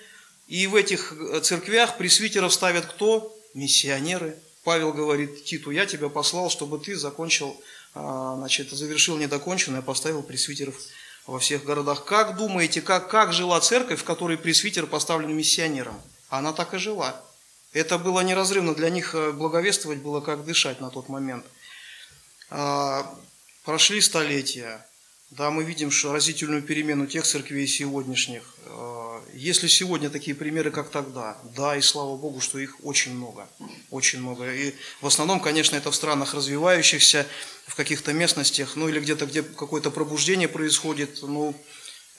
и 0.47 0.67
в 0.67 0.75
этих 0.75 1.13
э, 1.13 1.39
церквях 1.41 1.97
пресвитеров 1.97 2.53
ставят 2.53 2.85
кто? 2.85 3.35
Миссионеры. 3.53 4.37
Павел 4.63 4.93
говорит 4.93 5.43
Титу, 5.43 5.71
я 5.71 5.85
тебя 5.85 6.09
послал, 6.09 6.49
чтобы 6.49 6.79
ты 6.79 6.95
закончил, 6.95 7.59
а, 7.93 8.35
значит, 8.37 8.71
завершил 8.71 9.17
недоконченное, 9.17 9.81
поставил 9.81 10.23
пресвитеров 10.23 10.75
во 11.27 11.39
всех 11.39 11.65
городах. 11.65 12.05
Как 12.05 12.37
думаете, 12.37 12.81
как, 12.81 13.09
как 13.09 13.33
жила 13.33 13.59
церковь, 13.59 13.99
в 13.99 14.03
которой 14.03 14.37
пресвитер 14.37 14.87
поставлен 14.87 15.35
миссионером? 15.35 16.01
Она 16.29 16.53
так 16.53 16.73
и 16.73 16.77
жила. 16.77 17.21
Это 17.73 17.97
было 17.97 18.21
неразрывно 18.21 18.73
для 18.73 18.89
них, 18.89 19.15
э, 19.15 19.31
благовествовать 19.31 19.99
было 19.99 20.21
как 20.21 20.45
дышать 20.45 20.79
на 20.79 20.89
тот 20.89 21.09
момент. 21.09 21.45
А, 22.49 23.13
прошли 23.63 23.99
столетия, 23.99 24.85
Да, 25.37 25.49
мы 25.49 25.63
видим 25.63 25.89
что 25.89 26.13
разительную 26.13 26.61
перемену 26.61 27.07
тех 27.07 27.25
церквей 27.25 27.65
сегодняшних. 27.65 28.43
Э, 28.65 29.19
если 29.33 29.67
сегодня 29.67 30.11
такие 30.11 30.35
примеры, 30.35 30.69
как 30.69 30.91
тогда, 30.91 31.39
да, 31.55 31.75
и 31.75 31.81
слава 31.81 32.15
Богу, 32.15 32.39
что 32.39 32.59
их 32.59 32.75
очень 32.85 33.15
много, 33.15 33.49
очень 33.89 34.19
много. 34.19 34.53
И 34.53 34.75
в 35.01 35.07
основном, 35.07 35.39
конечно, 35.39 35.75
это 35.75 35.89
в 35.89 35.95
странах 35.95 36.35
развивающихся, 36.35 37.25
в 37.65 37.73
каких-то 37.73 38.13
местностях, 38.13 38.75
ну 38.75 38.87
или 38.87 38.99
где-то, 38.99 39.25
где 39.25 39.41
какое-то 39.41 39.89
пробуждение 39.89 40.47
происходит. 40.47 41.23
Ну, 41.23 41.55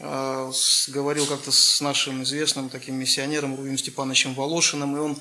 э, 0.00 0.53
говорил 0.88 1.27
как-то 1.27 1.53
с 1.53 1.81
нашим 1.81 2.24
известным 2.24 2.68
таким 2.68 2.96
миссионером 2.96 3.55
Рувим 3.55 3.79
Степановичем 3.79 4.35
Волошиным, 4.35 4.96
и 4.96 4.98
он 4.98 5.18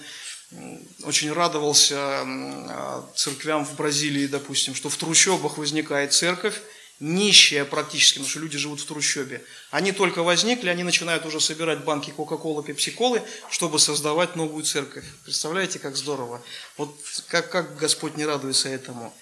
очень 1.03 1.31
радовался 1.31 2.23
э, 2.25 3.01
церквям 3.15 3.63
в 3.65 3.75
Бразилии, 3.75 4.25
допустим, 4.25 4.73
что 4.73 4.89
в 4.89 4.97
трущобах 4.97 5.59
возникает 5.59 6.11
церковь, 6.11 6.59
нищая 7.03 7.65
практически, 7.65 8.19
потому 8.19 8.29
что 8.29 8.39
люди 8.39 8.57
живут 8.57 8.79
в 8.79 8.85
трущобе. 8.85 9.43
Они 9.71 9.91
только 9.91 10.23
возникли, 10.23 10.69
они 10.69 10.83
начинают 10.83 11.25
уже 11.25 11.41
собирать 11.41 11.83
банки 11.83 12.11
Кока-Колы, 12.11 12.63
Пепси-Колы, 12.63 13.21
чтобы 13.51 13.77
создавать 13.77 14.37
новую 14.37 14.63
церковь. 14.63 15.03
Представляете, 15.25 15.79
как 15.79 15.97
здорово? 15.97 16.41
Вот 16.77 16.97
как, 17.27 17.51
как 17.51 17.77
Господь 17.77 18.15
не 18.15 18.25
радуется 18.25 18.69
этому. 18.69 19.13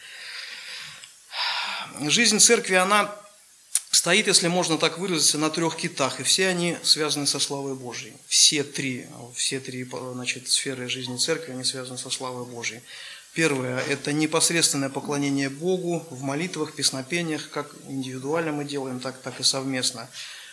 Жизнь 2.01 2.39
церкви, 2.39 2.75
она 2.75 3.15
стоит, 3.89 4.27
если 4.27 4.47
можно 4.47 4.77
так 4.77 4.99
выразиться, 4.99 5.39
на 5.39 5.49
трех 5.49 5.75
китах, 5.75 6.19
и 6.19 6.23
все 6.23 6.49
они 6.49 6.77
связаны 6.83 7.25
со 7.25 7.39
славой 7.39 7.73
Божьей. 7.73 8.13
Все 8.27 8.63
три, 8.63 9.07
все 9.35 9.59
три 9.59 9.89
значит, 10.13 10.47
сферы 10.47 10.87
жизни 10.87 11.17
церкви, 11.17 11.53
они 11.53 11.63
связаны 11.63 11.97
со 11.97 12.11
славой 12.11 12.45
Божьей. 12.45 12.81
Первое– 13.33 13.79
это 13.89 14.11
непосредственное 14.11 14.89
поклонение 14.89 15.49
Богу 15.49 16.05
в 16.09 16.21
молитвах, 16.21 16.73
песнопениях, 16.73 17.49
как 17.49 17.73
индивидуально 17.87 18.51
мы 18.51 18.65
делаем, 18.65 18.99
так, 18.99 19.21
так 19.21 19.39
и 19.39 19.43
совместно. 19.43 20.09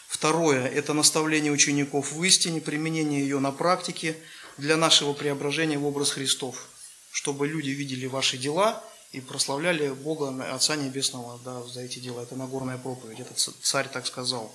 Второе– 0.07 0.65
это 0.69 0.93
наставление 0.93 1.51
учеников 1.51 2.13
в 2.13 2.23
истине, 2.23 2.61
применение 2.61 3.21
ее 3.21 3.41
на 3.41 3.51
практике 3.51 4.17
для 4.59 4.77
нашего 4.77 5.13
преображения 5.13 5.77
в 5.77 5.87
образ 5.87 6.13
Христов, 6.13 6.69
чтобы 7.11 7.49
люди 7.49 7.71
видели 7.71 8.07
ваши 8.07 8.39
дела 8.39 8.85
и 9.11 9.21
прославляли 9.21 9.91
Бога, 9.91 10.33
Отца 10.55 10.77
Небесного 10.77 11.41
да, 11.45 11.65
за 11.65 11.81
эти 11.81 11.99
дела. 11.99 12.23
Это 12.23 12.37
Нагорная 12.37 12.79
проповедь, 12.79 13.19
это 13.19 13.35
царь 13.35 13.89
так 13.89 14.07
сказал. 14.07 14.55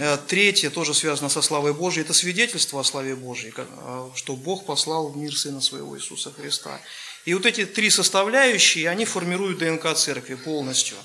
Э, 0.00 0.16
третье 0.16 0.70
тоже 0.70 0.94
связано 0.94 1.28
со 1.28 1.42
славой 1.42 1.74
Божьей, 1.74 2.02
это 2.02 2.14
свидетельство 2.14 2.80
о 2.80 2.84
славе 2.84 3.14
Божьей, 3.14 3.52
э, 3.56 4.10
что 4.14 4.34
Бог 4.34 4.64
послал 4.64 5.08
в 5.08 5.16
мир 5.16 5.36
Сына 5.36 5.60
Своего 5.60 5.96
Иисуса 5.96 6.32
Христа. 6.32 6.80
И 7.26 7.34
вот 7.34 7.44
эти 7.44 7.66
три 7.66 7.90
составляющие, 7.90 8.88
они 8.88 9.04
формируют 9.04 9.58
ДНК 9.58 9.94
церкви 9.94 10.36
полностью. 10.36 10.96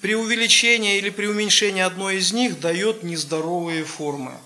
При 0.00 0.14
увеличении 0.14 0.98
или 0.98 1.10
при 1.10 1.26
уменьшении 1.26 1.82
одной 1.82 2.18
из 2.18 2.32
них 2.32 2.60
дает 2.60 3.02
нездоровые 3.02 3.84
формы. 3.84 4.38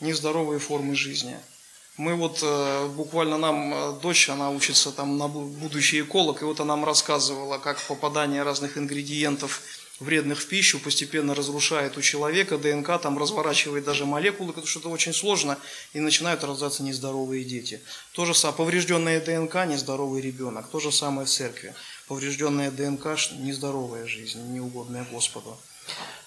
Нездоровые 0.00 0.58
формы 0.58 0.94
жизни. 0.94 1.36
Мы 1.98 2.14
вот 2.14 2.38
э, 2.42 2.88
буквально 2.96 3.36
нам 3.36 4.00
дочь, 4.00 4.30
она 4.30 4.50
учится 4.50 4.90
там 4.90 5.18
на 5.18 5.28
будущий 5.28 6.00
эколог, 6.00 6.40
и 6.40 6.46
вот 6.46 6.60
она 6.60 6.76
нам 6.76 6.86
рассказывала, 6.86 7.58
как 7.58 7.78
попадание 7.82 8.42
разных 8.42 8.78
ингредиентов 8.78 9.60
вредных 10.00 10.40
в 10.40 10.46
пищу 10.46 10.78
постепенно 10.78 11.34
разрушает 11.34 11.96
у 11.96 12.02
человека 12.02 12.58
ДНК, 12.58 13.00
там 13.00 13.18
разворачивает 13.18 13.84
даже 13.84 14.04
молекулы, 14.04 14.48
потому 14.52 14.66
что 14.66 14.80
это 14.80 14.88
очень 14.88 15.12
сложно, 15.12 15.58
и 15.92 16.00
начинают 16.00 16.44
рождаться 16.44 16.82
нездоровые 16.82 17.44
дети. 17.44 17.80
То 18.12 18.24
же 18.24 18.34
самое, 18.34 18.56
поврежденная 18.56 19.20
ДНК– 19.20 19.54
нездоровый 19.66 20.20
ребенок. 20.20 20.68
То 20.70 20.80
же 20.80 20.92
самое 20.92 21.26
в 21.26 21.30
церкви. 21.30 21.74
Поврежденная 22.08 22.70
ДНК– 22.70 23.06
нездоровая 23.38 24.06
жизнь, 24.06 24.40
неугодная 24.52 25.06
Господу. 25.10 25.58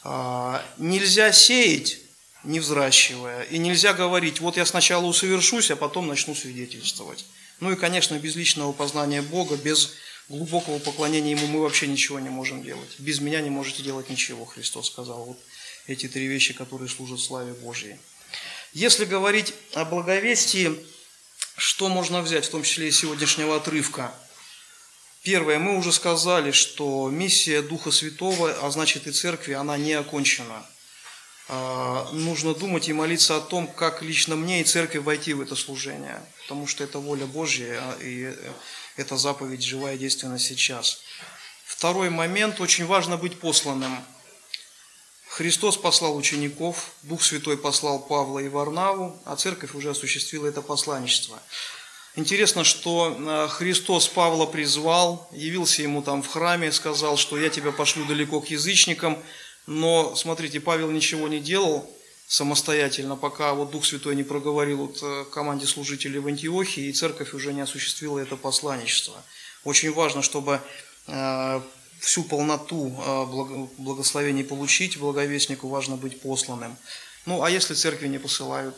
А, 0.03 0.63
нельзя 0.77 1.31
сеять, 1.31 1.99
не 2.43 2.59
взращивая, 2.59 3.43
и 3.43 3.57
нельзя 3.57 3.93
говорить, 3.93 4.39
вот 4.39 4.57
я 4.57 4.65
сначала 4.65 5.05
усовершусь, 5.05 5.71
а 5.71 5.75
потом 5.75 6.07
начну 6.07 6.35
свидетельствовать. 6.35 7.25
Ну 7.59 7.71
и, 7.71 7.75
конечно, 7.75 8.15
без 8.19 8.35
личного 8.35 8.71
познания 8.73 9.21
Бога, 9.21 9.55
без 9.55 9.93
глубокого 10.29 10.79
поклонения 10.79 11.31
Ему 11.31 11.47
мы 11.47 11.61
вообще 11.61 11.87
ничего 11.87 12.19
не 12.19 12.29
можем 12.29 12.63
делать. 12.63 12.99
Без 12.99 13.19
меня 13.19 13.41
не 13.41 13.49
можете 13.49 13.83
делать 13.83 14.09
ничего, 14.09 14.45
Христос 14.45 14.87
сказал. 14.87 15.25
Вот 15.25 15.39
эти 15.87 16.07
три 16.07 16.27
вещи, 16.27 16.53
которые 16.53 16.89
служат 16.89 17.19
славе 17.19 17.53
Божьей. 17.53 17.97
Если 18.73 19.05
говорить 19.05 19.53
о 19.73 19.85
благовестии, 19.85 20.75
что 21.57 21.87
можно 21.87 22.21
взять, 22.21 22.45
в 22.45 22.49
том 22.49 22.63
числе 22.63 22.89
и 22.89 22.91
сегодняшнего 22.91 23.55
отрывка? 23.55 24.13
Первое, 25.23 25.57
мы 25.57 25.77
уже 25.77 25.91
сказали, 25.91 26.51
что 26.51 27.09
миссия 27.09 27.61
Духа 27.61 27.91
Святого, 27.91 28.51
а 28.61 28.69
значит 28.69 29.07
и 29.07 29.11
Церкви, 29.11 29.53
она 29.53 29.77
не 29.77 29.93
окончена. 29.93 30.65
А, 31.47 32.09
нужно 32.11 32.53
думать 32.53 32.89
и 32.89 32.93
молиться 32.93 33.37
о 33.37 33.41
том, 33.41 33.67
как 33.67 34.01
лично 34.01 34.35
мне 34.35 34.61
и 34.61 34.63
Церкви 34.63 34.97
войти 34.97 35.33
в 35.33 35.41
это 35.41 35.55
служение, 35.55 36.21
потому 36.41 36.67
что 36.67 36.83
это 36.83 36.99
воля 36.99 37.25
Божья, 37.25 37.81
и 38.01 38.35
эта 38.97 39.17
заповедь 39.17 39.63
живая 39.63 39.95
и 39.95 39.97
действенна 39.97 40.39
сейчас. 40.39 41.01
Второй 41.65 42.09
момент, 42.09 42.61
очень 42.61 42.85
важно 42.85 43.17
быть 43.17 43.39
посланным. 43.39 43.97
Христос 45.27 45.75
послал 45.75 46.15
учеников, 46.15 46.91
Дух 47.03 47.21
Святой 47.21 47.57
послал 47.57 47.99
Павла 47.99 48.39
и 48.39 48.47
Варнаву, 48.47 49.21
а 49.25 49.35
церковь 49.35 49.75
уже 49.75 49.89
осуществила 49.89 50.47
это 50.47 50.61
посланничество. 50.61 51.41
Интересно, 52.15 52.63
что 52.63 53.13
э, 53.17 53.47
Христос 53.49 54.07
Павла 54.07 54.45
призвал, 54.45 55.27
явился 55.33 55.81
ему 55.81 56.01
там 56.01 56.23
в 56.23 56.27
храме, 56.27 56.71
сказал, 56.71 57.17
что 57.17 57.37
я 57.37 57.49
тебя 57.49 57.73
пошлю 57.73 58.05
далеко 58.05 58.39
к 58.39 58.47
язычникам, 58.47 59.21
но, 59.67 60.15
смотрите, 60.15 60.61
Павел 60.61 60.91
ничего 60.91 61.27
не 61.27 61.41
делал, 61.41 61.89
самостоятельно, 62.27 63.15
пока 63.15 63.53
вот 63.53 63.71
Дух 63.71 63.85
Святой 63.85 64.15
не 64.15 64.23
проговорил 64.23 64.77
вот 64.87 64.99
э, 65.01 65.25
команде 65.31 65.67
служителей 65.67 66.19
в 66.19 66.27
Антиохии, 66.27 66.87
и 66.87 66.93
церковь 66.93 67.33
уже 67.33 67.53
не 67.53 67.61
осуществила 67.61 68.19
это 68.19 68.35
посланничество. 68.35 69.23
Очень 69.63 69.93
важно, 69.93 70.21
чтобы 70.21 70.61
э, 71.07 71.61
всю 71.99 72.23
полноту 72.23 72.95
э, 72.97 73.81
благословений 73.81 74.43
получить, 74.43 74.97
благовестнику 74.97 75.67
важно 75.67 75.97
быть 75.97 76.21
посланным. 76.21 76.75
Ну, 77.25 77.43
а 77.43 77.49
если 77.49 77.73
церкви 77.73 78.07
не 78.07 78.17
посылают, 78.17 78.75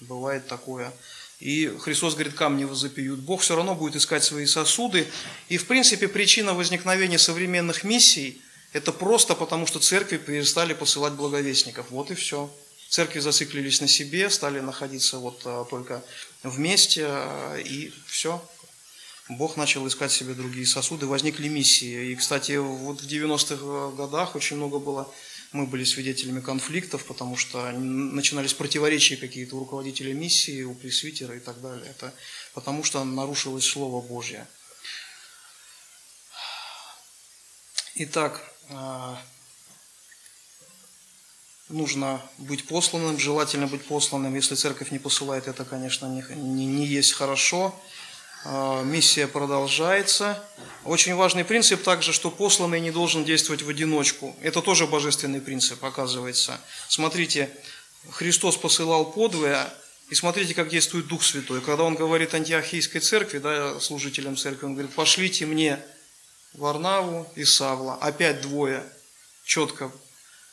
бывает 0.00 0.46
такое. 0.46 0.92
И 1.38 1.68
Христос 1.80 2.14
говорит, 2.14 2.34
камни 2.34 2.64
возопьют. 2.64 3.20
Бог 3.20 3.42
все 3.42 3.56
равно 3.56 3.74
будет 3.74 3.96
искать 3.96 4.24
свои 4.24 4.46
сосуды. 4.46 5.06
И, 5.48 5.58
в 5.58 5.66
принципе, 5.66 6.08
причина 6.08 6.54
возникновения 6.54 7.18
современных 7.18 7.84
миссий– 7.84 8.40
это 8.72 8.90
просто 8.92 9.34
потому, 9.34 9.66
что 9.66 9.78
церкви 9.78 10.16
перестали 10.16 10.72
посылать 10.72 11.12
благовестников. 11.12 11.86
Вот 11.90 12.10
и 12.10 12.14
все. 12.14 12.50
Церкви 12.96 13.20
зациклились 13.20 13.82
на 13.82 13.88
себе, 13.88 14.30
стали 14.30 14.60
находиться 14.60 15.18
вот 15.18 15.42
а, 15.44 15.66
только 15.66 16.02
вместе, 16.42 17.04
а, 17.06 17.58
и 17.58 17.92
все. 18.06 18.42
Бог 19.28 19.58
начал 19.58 19.86
искать 19.86 20.12
себе 20.12 20.32
другие 20.32 20.66
сосуды, 20.66 21.04
возникли 21.04 21.48
миссии. 21.48 22.12
И, 22.12 22.16
кстати, 22.16 22.56
вот 22.56 23.02
в 23.02 23.06
90-х 23.06 23.96
годах 23.96 24.34
очень 24.34 24.56
много 24.56 24.78
было, 24.78 25.12
мы 25.52 25.66
были 25.66 25.84
свидетелями 25.84 26.40
конфликтов, 26.40 27.04
потому 27.04 27.36
что 27.36 27.70
начинались 27.70 28.54
противоречия 28.54 29.18
какие-то 29.18 29.56
у 29.56 29.58
руководителя 29.58 30.14
миссии, 30.14 30.62
у 30.62 30.74
пресвитера 30.74 31.36
и 31.36 31.40
так 31.40 31.60
далее. 31.60 31.90
Это 31.90 32.14
потому 32.54 32.82
что 32.82 33.04
нарушилось 33.04 33.66
Слово 33.66 34.00
Божье. 34.00 34.46
Итак, 37.96 38.40
а, 38.70 39.22
нужно 41.68 42.20
быть 42.38 42.66
посланным, 42.66 43.18
желательно 43.18 43.66
быть 43.66 43.84
посланным. 43.84 44.34
Если 44.34 44.54
церковь 44.54 44.90
не 44.90 44.98
посылает, 44.98 45.48
это, 45.48 45.64
конечно, 45.64 46.06
не, 46.06 46.24
не, 46.34 46.66
не 46.66 46.86
есть 46.86 47.12
хорошо. 47.12 47.74
А, 48.44 48.82
миссия 48.84 49.26
продолжается. 49.26 50.42
Очень 50.84 51.16
важный 51.16 51.44
принцип 51.44 51.82
также, 51.82 52.12
что 52.12 52.30
посланный 52.30 52.80
не 52.80 52.92
должен 52.92 53.24
действовать 53.24 53.62
в 53.62 53.68
одиночку. 53.68 54.36
Это 54.40 54.62
тоже 54.62 54.86
божественный 54.86 55.40
принцип, 55.40 55.84
оказывается. 55.84 56.60
Смотрите, 56.88 57.50
Христос 58.10 58.56
посылал 58.56 59.10
подвое, 59.12 59.72
и 60.08 60.14
смотрите, 60.14 60.54
как 60.54 60.68
действует 60.68 61.08
Дух 61.08 61.24
Святой. 61.24 61.60
Когда 61.60 61.82
Он 61.82 61.96
говорит 61.96 62.32
антиохийской 62.34 63.00
церкви, 63.00 63.38
да, 63.38 63.80
служителям 63.80 64.36
церкви, 64.36 64.66
Он 64.66 64.74
говорит, 64.74 64.94
пошлите 64.94 65.46
мне 65.46 65.80
Варнаву 66.54 67.28
и 67.34 67.44
Савла, 67.44 67.96
опять 67.96 68.40
двое, 68.42 68.84
четко 69.44 69.90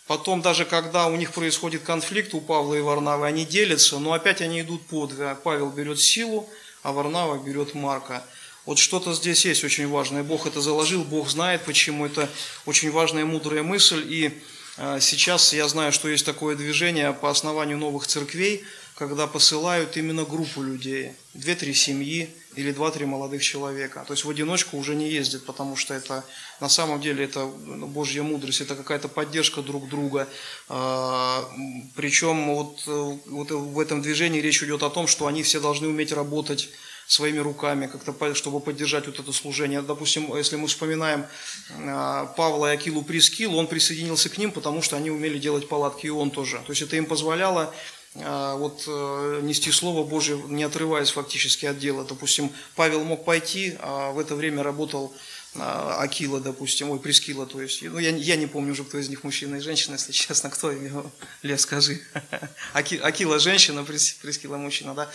Потом, 0.08 0.42
даже 0.42 0.66
когда 0.66 1.08
у 1.08 1.16
них 1.16 1.32
происходит 1.32 1.84
конфликт 1.84 2.34
у 2.34 2.42
Павла 2.42 2.76
и 2.76 2.82
Варнавы, 2.82 3.26
они 3.26 3.46
делятся, 3.46 4.00
но 4.00 4.14
опять 4.14 4.42
они 4.42 4.62
идут 4.62 4.86
под. 4.88 5.14
Павел 5.44 5.70
берет 5.70 6.00
силу, 6.00 6.50
а 6.82 6.92
Варнава 6.92 7.42
берет 7.42 7.74
Марка. 7.74 8.24
Вот 8.66 8.80
что-то 8.80 9.14
здесь 9.14 9.46
есть 9.46 9.64
очень 9.64 9.88
важное. 9.88 10.24
Бог 10.24 10.46
это 10.46 10.62
заложил, 10.62 11.04
Бог 11.04 11.30
знает, 11.30 11.64
почему 11.64 12.06
это 12.06 12.30
очень 12.66 12.92
важная 12.92 13.26
мудрая 13.26 13.64
мысль. 13.64 14.06
И 14.08 14.42
а, 14.78 15.00
сейчас 15.00 15.54
я 15.54 15.68
знаю, 15.68 15.92
что 15.92 16.08
есть 16.08 16.26
такое 16.26 16.56
движение 16.56 17.14
по 17.14 17.30
основанию 17.30 17.78
новых 17.78 18.08
церквей, 18.08 18.64
когда 18.96 19.28
посылают 19.28 19.98
именно 19.98 20.24
группу 20.24 20.62
людей, 20.62 21.14
две-три 21.34 21.74
семьи 21.74 22.30
или 22.56 22.72
два-три 22.72 23.06
молодых 23.06 23.42
человека. 23.42 24.04
То 24.06 24.14
есть 24.14 24.26
в 24.26 24.30
одиночку 24.30 24.78
уже 24.78 24.96
не 24.96 25.10
ездят, 25.10 25.46
потому 25.46 25.76
что 25.76 25.94
это 25.94 26.24
на 26.60 26.70
самом 26.70 27.02
деле 27.02 27.26
это 27.26 27.46
ну, 27.46 27.88
Божья 27.88 28.22
мудрость, 28.22 28.62
это 28.62 28.76
какая-то 28.76 29.08
поддержка 29.08 29.62
друг 29.62 29.90
друга. 29.90 30.28
А, 30.70 31.50
Причем 31.96 32.54
вот, 32.54 32.84
вот 32.86 33.52
в 33.52 33.80
этом 33.80 34.02
движении 34.02 34.42
речь 34.42 34.62
идет 34.62 34.84
о 34.84 34.90
том, 34.90 35.08
что 35.08 35.26
они 35.26 35.42
все 35.42 35.60
должны 35.60 35.88
уметь 35.88 36.12
работать 36.12 36.70
своими 37.08 37.40
руками, 37.40 37.88
как-то, 37.88 38.36
чтобы 38.36 38.60
поддержать 38.60 39.08
вот 39.08 39.20
это 39.20 39.34
служение. 39.34 39.82
Допустим, 39.82 40.36
если 40.36 40.56
мы 40.56 40.68
вспоминаем 40.68 41.26
а, 41.72 42.28
Павла 42.38 42.72
и 42.72 42.76
Акилу 42.76 43.02
Прискил, 43.04 43.56
он 43.56 43.68
присоединился 43.68 44.30
к 44.30 44.38
ним, 44.38 44.52
потому 44.52 44.82
что 44.82 44.96
они 44.96 45.10
умели 45.10 45.40
делать 45.40 45.68
палатки, 45.68 46.08
и 46.08 46.10
он 46.10 46.32
тоже. 46.32 46.58
То 46.66 46.72
есть 46.72 46.82
это 46.82 46.96
им 46.96 47.06
позволяло 47.06 47.74
вот 48.16 48.84
э, 48.86 49.40
нести 49.42 49.72
Слово 49.72 50.08
Божье, 50.08 50.38
не 50.48 50.64
отрываясь 50.64 51.10
фактически 51.10 51.66
от 51.66 51.80
дела. 51.80 52.04
Допустим, 52.04 52.52
Павел 52.76 53.04
мог 53.04 53.26
пойти, 53.26 53.76
а 53.80 54.12
в 54.12 54.20
это 54.20 54.36
время 54.36 54.62
работал 54.62 55.14
а, 55.56 56.02
Акила, 56.02 56.40
допустим, 56.40 56.90
ой, 56.90 57.00
Прескила, 57.00 57.46
то 57.46 57.62
есть, 57.62 57.84
ну, 57.84 58.00
я, 58.00 58.10
я 58.10 58.36
не 58.36 58.48
помню 58.48 58.72
уже, 58.72 58.84
кто 58.84 58.98
из 58.98 59.10
них 59.10 59.24
мужчина 59.24 59.58
и 59.58 59.60
женщина, 59.60 59.94
если 59.94 60.12
честно, 60.14 60.50
кто 60.50 60.72
его, 60.72 61.12
Лев, 61.44 61.62
скажи. 61.62 62.02
Аки, 62.74 62.96
Акила 62.96 63.40
женщина, 63.40 63.84
Прескила 63.84 64.58
мужчина, 64.58 64.94
да. 64.94 65.10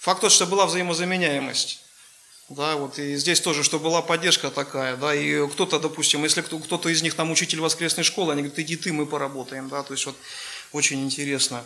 Факт 0.00 0.20
тот, 0.20 0.32
что 0.32 0.46
была 0.46 0.66
взаимозаменяемость. 0.66 1.80
Да, 2.50 2.76
вот 2.76 2.98
и 2.98 3.16
здесь 3.16 3.40
тоже, 3.40 3.64
что 3.64 3.78
была 3.78 4.02
поддержка 4.02 4.50
такая, 4.50 4.96
да, 4.96 5.14
и 5.14 5.48
кто-то, 5.48 5.80
допустим, 5.80 6.24
если 6.24 6.42
кто-то 6.42 6.90
из 6.90 7.02
них 7.02 7.14
там 7.14 7.30
учитель 7.30 7.60
воскресной 7.60 8.04
школы, 8.04 8.32
они 8.32 8.42
говорят, 8.42 8.58
иди 8.58 8.76
ты, 8.76 8.92
мы 8.92 9.06
поработаем, 9.06 9.70
да, 9.70 9.82
то 9.82 9.94
есть 9.94 10.04
вот 10.04 10.16
очень 10.72 11.02
интересно. 11.02 11.64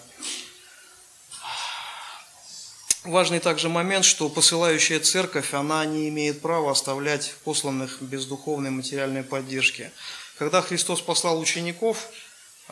Важный 3.04 3.38
также 3.38 3.68
момент, 3.68 4.04
что 4.04 4.28
посылающая 4.28 4.98
церковь, 4.98 5.54
она 5.54 5.84
не 5.84 6.08
имеет 6.08 6.40
права 6.40 6.72
оставлять 6.72 7.34
посланных 7.44 8.02
без 8.02 8.26
духовной 8.26 8.70
материальной 8.70 9.22
поддержки. 9.22 9.92
Когда 10.36 10.62
Христос 10.62 11.00
послал 11.00 11.38
учеников, 11.38 12.10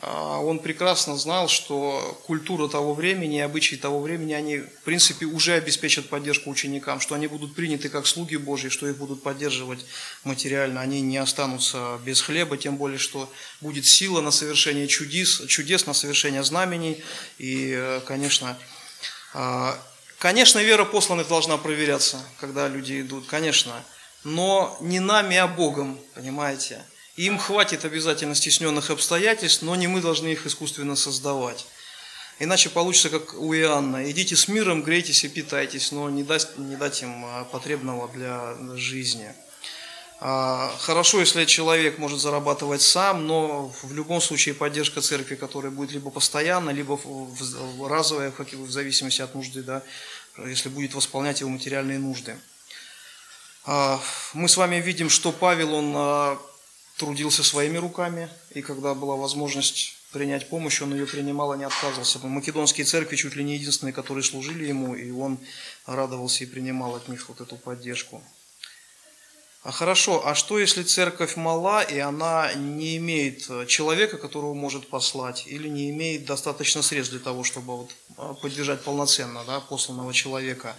а, 0.02 0.40
он 0.40 0.58
прекрасно 0.58 1.16
знал, 1.16 1.48
что 1.48 2.20
культура 2.26 2.68
того 2.68 2.92
времени, 2.92 3.38
обычаи 3.38 3.76
того 3.76 4.00
времени, 4.00 4.34
они, 4.34 4.58
в 4.58 4.82
принципе, 4.84 5.26
уже 5.26 5.54
обеспечат 5.54 6.08
поддержку 6.08 6.50
ученикам, 6.50 7.00
что 7.00 7.14
они 7.14 7.28
будут 7.28 7.54
приняты 7.54 7.88
как 7.88 8.06
слуги 8.06 8.36
Божьи, 8.36 8.68
что 8.68 8.88
их 8.88 8.98
будут 8.98 9.22
поддерживать 9.22 9.86
материально, 10.24 10.80
они 10.80 11.00
не 11.00 11.18
останутся 11.18 11.98
без 12.04 12.20
хлеба, 12.20 12.58
тем 12.58 12.76
более, 12.76 12.98
что 12.98 13.32
будет 13.60 13.86
сила 13.86 14.20
на 14.20 14.32
совершение 14.32 14.88
чудес, 14.88 15.42
чудес 15.46 15.86
на 15.86 15.94
совершение 15.94 16.42
знамений, 16.42 17.02
и, 17.38 17.72
э, 17.74 18.00
конечно, 18.04 18.58
а, 19.32 19.78
Конечно, 20.18 20.60
вера 20.60 20.84
посланных 20.84 21.28
должна 21.28 21.58
проверяться, 21.58 22.22
когда 22.40 22.68
люди 22.68 23.00
идут, 23.02 23.26
конечно. 23.26 23.84
Но 24.24 24.76
не 24.80 24.98
нами, 24.98 25.36
а 25.36 25.46
Богом, 25.46 26.00
понимаете. 26.14 26.82
Им 27.16 27.38
хватит 27.38 27.84
обязательно 27.84 28.34
стесненных 28.34 28.90
обстоятельств, 28.90 29.62
но 29.62 29.76
не 29.76 29.86
мы 29.86 30.00
должны 30.00 30.28
их 30.28 30.46
искусственно 30.46 30.96
создавать. 30.96 31.66
Иначе 32.38 32.68
получится, 32.68 33.08
как 33.08 33.34
у 33.34 33.54
Иоанна. 33.54 34.10
Идите 34.10 34.36
с 34.36 34.48
миром, 34.48 34.82
грейтесь 34.82 35.24
и 35.24 35.28
питайтесь, 35.28 35.92
но 35.92 36.10
не 36.10 36.22
дать, 36.22 36.58
не 36.58 36.76
дать 36.76 37.02
им 37.02 37.24
а, 37.24 37.44
потребного 37.44 38.08
для 38.08 38.54
жизни. 38.76 39.34
А, 40.18 40.74
хорошо, 40.78 41.20
если 41.20 41.44
человек 41.44 41.98
может 41.98 42.20
зарабатывать 42.20 42.80
сам, 42.80 43.26
но 43.26 43.68
в 43.82 43.92
любом 43.92 44.20
случае 44.20 44.54
поддержка 44.54 45.02
церкви, 45.02 45.34
которая 45.34 45.70
будет 45.70 45.92
либо 45.92 46.10
постоянно, 46.10 46.70
либо 46.70 46.98
разовая, 47.86 48.32
в 48.32 48.70
зависимости 48.70 49.20
от 49.20 49.34
нужды, 49.34 49.62
да, 49.62 49.82
если 50.38 50.70
будет 50.70 50.94
восполнять 50.94 51.40
его 51.40 51.50
материальные 51.50 51.98
нужды. 51.98 52.36
А, 53.66 54.00
мы 54.32 54.48
с 54.48 54.56
вами 54.56 54.76
видим, 54.76 55.10
что 55.10 55.32
Павел, 55.32 55.74
он 55.74 55.92
а, 55.94 56.38
трудился 56.96 57.44
своими 57.44 57.76
руками, 57.76 58.30
и 58.54 58.62
когда 58.62 58.94
была 58.94 59.16
возможность 59.16 59.96
принять 60.12 60.48
помощь, 60.48 60.80
он 60.80 60.94
ее 60.94 61.06
принимал 61.06 61.52
и 61.52 61.58
не 61.58 61.64
отказывался. 61.64 62.18
Македонские 62.20 62.86
церкви 62.86 63.16
чуть 63.16 63.36
ли 63.36 63.44
не 63.44 63.56
единственные, 63.56 63.92
которые 63.92 64.24
служили 64.24 64.64
ему, 64.64 64.94
и 64.94 65.10
он 65.10 65.38
радовался 65.84 66.44
и 66.44 66.46
принимал 66.46 66.94
от 66.94 67.08
них 67.08 67.28
вот 67.28 67.42
эту 67.42 67.56
поддержку. 67.56 68.22
А 69.66 69.72
хорошо, 69.72 70.24
а 70.24 70.36
что 70.36 70.60
если 70.60 70.84
церковь 70.84 71.34
мала 71.34 71.82
и 71.82 71.98
она 71.98 72.52
не 72.54 72.98
имеет 72.98 73.50
э, 73.50 73.66
человека, 73.66 74.16
которого 74.16 74.54
может 74.54 74.86
послать, 74.86 75.42
или 75.48 75.66
не 75.66 75.90
имеет 75.90 76.24
достаточно 76.24 76.82
средств 76.82 77.10
для 77.10 77.20
того, 77.20 77.42
чтобы 77.42 77.76
вот 77.78 77.90
э, 78.16 78.34
поддержать 78.40 78.84
полноценно 78.84 79.42
да, 79.44 79.58
посланного 79.58 80.14
человека? 80.14 80.76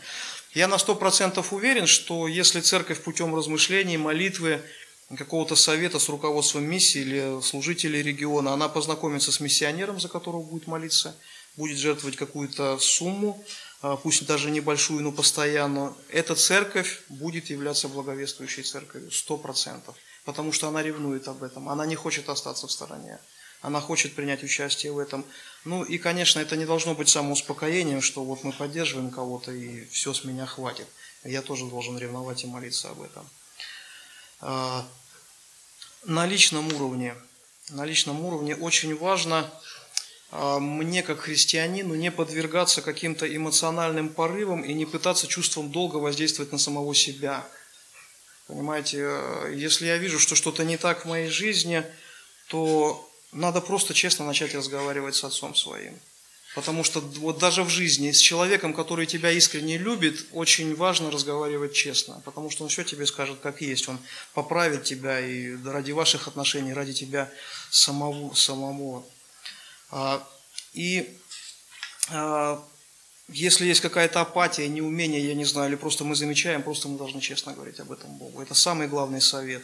Я 0.54 0.70
на 0.70 0.78
сто 0.78 0.96
процентов 0.96 1.52
уверен, 1.52 1.86
что 1.86 2.30
если 2.30 2.62
церковь 2.62 3.04
путем 3.04 3.36
размышлений, 3.36 3.98
молитвы, 3.98 4.62
какого-то 5.18 5.58
совета 5.58 6.00
с 6.00 6.08
руководством 6.08 6.64
миссии 6.64 7.02
или 7.02 7.42
служителей 7.42 8.02
региона, 8.02 8.54
она 8.54 8.70
познакомится 8.70 9.34
с 9.34 9.42
миссионером, 9.42 10.00
за 10.00 10.08
которого 10.08 10.44
будет 10.44 10.66
молиться, 10.66 11.14
будет 11.58 11.78
жертвовать 11.78 12.16
какую-то 12.16 12.78
сумму, 12.80 13.44
а, 13.44 13.67
пусть 14.04 14.26
даже 14.26 14.50
небольшую, 14.52 15.04
но 15.04 15.12
постоянно, 15.12 15.96
эта 16.10 16.36
церковь 16.36 17.02
будет 17.10 17.50
являться 17.50 17.88
благовествующей 17.88 18.64
церковью, 18.64 19.12
сто 19.12 19.38
процентов. 19.38 19.96
Потому 20.26 20.52
что 20.52 20.68
она 20.68 20.84
ревнует 20.84 21.28
об 21.28 21.44
этом, 21.44 21.70
она 21.70 21.86
не 21.86 21.96
хочет 21.96 22.28
остаться 22.28 22.68
в 22.68 22.72
стороне, 22.72 23.20
она 23.62 23.80
хочет 23.80 24.14
принять 24.14 24.44
участие 24.44 24.92
в 24.92 25.00
этом. 25.00 25.26
Ну 25.64 25.84
и, 25.84 25.98
конечно, 25.98 26.40
это 26.40 26.58
не 26.58 26.66
должно 26.66 26.96
быть 26.96 27.10
самоуспокоением, 27.10 28.02
что 28.02 28.24
вот 28.24 28.44
мы 28.44 28.52
поддерживаем 28.52 29.10
кого-то 29.10 29.52
и 29.52 29.86
все 29.86 30.14
с 30.14 30.24
меня 30.24 30.46
хватит. 30.46 30.88
Я 31.24 31.42
тоже 31.42 31.66
должен 31.66 31.98
ревновать 31.98 32.44
и 32.44 32.48
молиться 32.48 32.90
об 32.90 33.02
этом. 33.02 33.30
А, 34.42 34.88
на 36.04 36.26
личном 36.26 36.68
уровне, 36.74 37.16
на 37.70 37.86
личном 37.86 38.24
уровне 38.24 38.56
очень 38.56 38.96
важно 38.98 39.40
а, 39.40 39.62
мне, 40.32 41.04
как 41.04 41.22
христианину, 41.22 41.96
не 41.96 42.12
подвергаться 42.12 42.82
каким-то 42.82 43.34
эмоциональным 43.34 44.10
порывам 44.10 44.62
и 44.62 44.74
не 44.74 44.86
пытаться 44.86 45.28
чувством 45.28 45.72
долга 45.72 45.98
воздействовать 45.98 46.52
на 46.52 46.58
самого 46.58 46.94
себя. 46.94 47.48
Понимаете, 48.48 48.98
э, 49.02 49.54
если 49.56 49.86
я 49.86 49.98
вижу, 49.98 50.20
что 50.20 50.36
что-то 50.36 50.64
не 50.64 50.78
так 50.78 51.04
в 51.06 51.08
моей 51.08 51.30
жизни, 51.30 51.84
то 52.48 53.10
надо 53.32 53.62
просто 53.62 53.94
честно 53.94 54.26
начать 54.26 54.56
разговаривать 54.56 55.16
с 55.16 55.24
отцом 55.24 55.56
своим. 55.56 56.00
Потому 56.56 56.84
что 56.84 57.02
вот 57.02 57.38
даже 57.38 57.64
в 57.64 57.70
жизни 57.70 58.12
с 58.12 58.20
человеком, 58.20 58.74
который 58.74 59.06
тебя 59.06 59.32
искренне 59.32 59.78
любит, 59.78 60.26
очень 60.32 60.76
важно 60.76 61.12
разговаривать 61.12 61.74
честно. 61.74 62.22
Потому 62.26 62.50
что 62.50 62.64
он 62.64 62.70
все 62.70 62.84
тебе 62.84 63.06
скажет 63.06 63.40
как 63.44 63.62
есть. 63.62 63.88
Он 63.88 64.00
поправит 64.34 64.84
тебя 64.84 65.20
и 65.20 65.56
ради 65.64 65.92
ваших 65.92 66.28
отношений, 66.28 66.74
ради 66.74 66.94
тебя 66.94 67.30
самого. 67.70 68.34
самого. 68.34 69.06
А, 69.90 70.26
и 70.74 71.18
а, 72.12 72.64
если 73.30 73.66
есть 73.66 73.82
какая-то 73.82 74.22
апатия, 74.22 74.68
неумение, 74.68 75.26
я 75.26 75.34
не 75.34 75.46
знаю, 75.46 75.70
или 75.70 75.76
просто 75.76 76.04
мы 76.04 76.16
замечаем, 76.16 76.64
просто 76.64 76.88
мы 76.88 76.98
должны 76.98 77.20
честно 77.20 77.54
говорить 77.54 77.80
об 77.80 77.92
этом 77.92 78.18
Богу. 78.18 78.42
Это 78.42 78.54
самый 78.54 78.88
главный 78.88 79.22
совет. 79.22 79.64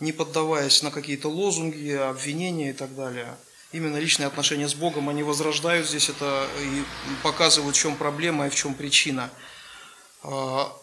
Не 0.00 0.12
поддаваясь 0.12 0.82
на 0.82 0.90
какие-то 0.90 1.28
лозунги, 1.28 1.90
обвинения 1.90 2.70
и 2.70 2.74
так 2.74 2.94
далее. 2.94 3.36
Именно 3.72 3.96
личные 3.96 4.26
отношения 4.26 4.68
с 4.68 4.74
Богом, 4.74 5.08
они 5.08 5.22
возрождают 5.22 5.88
здесь 5.88 6.08
это 6.08 6.48
и 6.60 6.84
показывают, 7.22 7.74
в 7.74 7.78
чем 7.78 7.96
проблема 7.96 8.46
и 8.46 8.50
в 8.50 8.54
чем 8.54 8.74
причина. 8.74 9.30
А, 10.22 10.76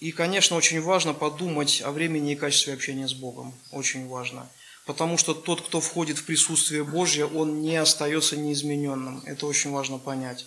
и, 0.00 0.12
конечно, 0.12 0.56
очень 0.56 0.80
важно 0.80 1.12
подумать 1.12 1.82
о 1.82 1.90
времени 1.90 2.32
и 2.32 2.36
качестве 2.36 2.72
общения 2.72 3.06
с 3.06 3.12
Богом. 3.12 3.54
Очень 3.72 4.08
важно. 4.08 4.48
Потому 4.88 5.18
что 5.18 5.34
тот, 5.34 5.60
кто 5.60 5.82
входит 5.82 6.16
в 6.16 6.24
присутствие 6.24 6.82
Божье, 6.82 7.26
он 7.26 7.60
не 7.60 7.76
остается 7.76 8.38
неизмененным. 8.38 9.22
Это 9.26 9.46
очень 9.46 9.70
важно 9.70 9.98
понять. 9.98 10.46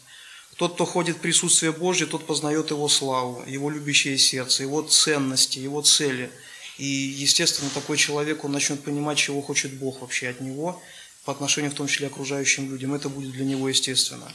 Тот, 0.55 0.73
кто 0.73 0.85
ходит 0.85 1.17
в 1.17 1.19
присутствие 1.19 1.71
Божье, 1.71 2.07
тот 2.07 2.25
познает 2.25 2.71
Его 2.71 2.89
славу, 2.89 3.43
Его 3.45 3.69
любящее 3.69 4.17
сердце, 4.17 4.63
Его 4.63 4.81
ценности, 4.81 5.59
Его 5.59 5.83
цели. 5.83 6.31
И, 6.79 6.85
естественно, 6.85 7.69
такой 7.69 7.97
человек, 7.97 8.43
он 8.43 8.51
начнет 8.51 8.83
понимать, 8.83 9.19
чего 9.19 9.43
хочет 9.43 9.77
Бог 9.77 10.01
вообще 10.01 10.29
от 10.29 10.41
него, 10.41 10.81
по 11.23 11.33
отношению 11.33 11.69
в 11.69 11.75
том 11.75 11.85
числе 11.85 12.07
окружающим 12.07 12.71
людям. 12.71 12.95
Это 12.95 13.09
будет 13.09 13.33
для 13.33 13.45
него 13.45 13.69
естественно. 13.69 14.33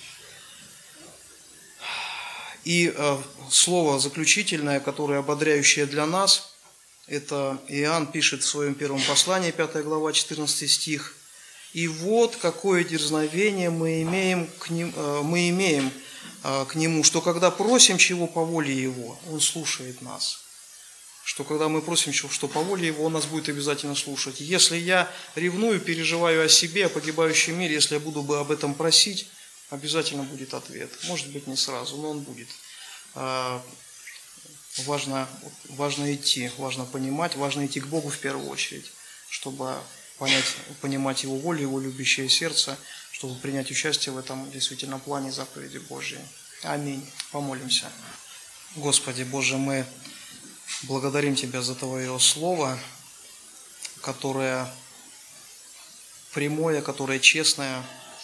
И 2.62 2.94
э, 2.94 3.18
слово 3.50 3.98
заключительное, 3.98 4.78
которое 4.78 5.18
ободряющее 5.18 5.86
для 5.86 6.06
нас– 6.06 6.52
это 7.06 7.60
Иоанн 7.68 8.06
пишет 8.06 8.42
в 8.42 8.46
своем 8.46 8.74
первом 8.74 9.00
послании, 9.02 9.50
5 9.50 9.84
глава, 9.84 10.12
14 10.12 10.70
стих. 10.70 11.14
«И 11.72 11.88
вот 11.88 12.36
какое 12.36 12.84
дерзновение 12.84 13.70
мы 13.70 14.02
имеем 14.02 14.48
к, 14.58 14.70
ним, 14.70 14.92
э, 14.96 15.20
мы 15.22 15.48
имеем 15.50 15.92
э, 16.42 16.64
к 16.66 16.74
Нему, 16.74 17.04
что 17.04 17.20
когда 17.20 17.50
просим 17.50 17.98
чего 17.98 18.26
по 18.26 18.44
воле 18.44 18.74
Его, 18.74 19.18
Он 19.30 19.40
слушает 19.40 20.02
нас» 20.02 20.42
что 21.26 21.42
когда 21.42 21.68
мы 21.68 21.82
просим, 21.82 22.12
что 22.12 22.46
по 22.46 22.60
воле 22.60 22.86
Его, 22.86 23.04
Он 23.04 23.12
нас 23.14 23.26
будет 23.26 23.48
обязательно 23.48 23.96
слушать. 23.96 24.40
Если 24.40 24.76
я 24.76 25.12
ревную, 25.34 25.80
переживаю 25.80 26.44
о 26.44 26.48
себе, 26.48 26.86
о 26.86 26.88
погибающем 26.88 27.58
мире, 27.58 27.74
если 27.74 27.94
я 27.94 28.00
буду 28.00 28.22
бы 28.22 28.38
об 28.38 28.52
этом 28.52 28.74
просить, 28.74 29.28
обязательно 29.70 30.22
будет 30.22 30.54
ответ. 30.54 30.88
Может 31.08 31.32
быть, 31.32 31.48
не 31.48 31.56
сразу, 31.56 31.96
но 31.96 32.10
он 32.10 32.20
будет. 32.20 32.46
Важно, 34.78 35.26
важно 35.70 36.14
идти, 36.14 36.50
важно 36.58 36.84
понимать, 36.84 37.34
важно 37.36 37.66
идти 37.66 37.80
к 37.80 37.86
Богу 37.86 38.10
в 38.10 38.18
первую 38.18 38.48
очередь, 38.50 38.92
чтобы 39.30 39.74
понять, 40.18 40.44
понимать 40.80 41.22
Его 41.22 41.36
волю, 41.36 41.62
Его 41.62 41.80
любящее 41.80 42.28
сердце, 42.28 42.76
чтобы 43.10 43.34
принять 43.40 43.70
участие 43.70 44.12
в 44.12 44.18
этом 44.18 44.50
действительно 44.50 44.98
плане 44.98 45.32
заповеди 45.32 45.78
Божьей. 45.78 46.20
Аминь. 46.62 47.08
Помолимся. 47.32 47.90
Господи 48.76 49.22
Боже, 49.22 49.56
мы 49.56 49.86
благодарим 50.82 51.34
Тебя 51.34 51.62
за 51.62 51.74
Твое 51.74 52.18
Слово, 52.18 52.78
которое 54.02 54.70
прямое, 56.34 56.82
которое 56.82 57.18
честное, 57.18 57.82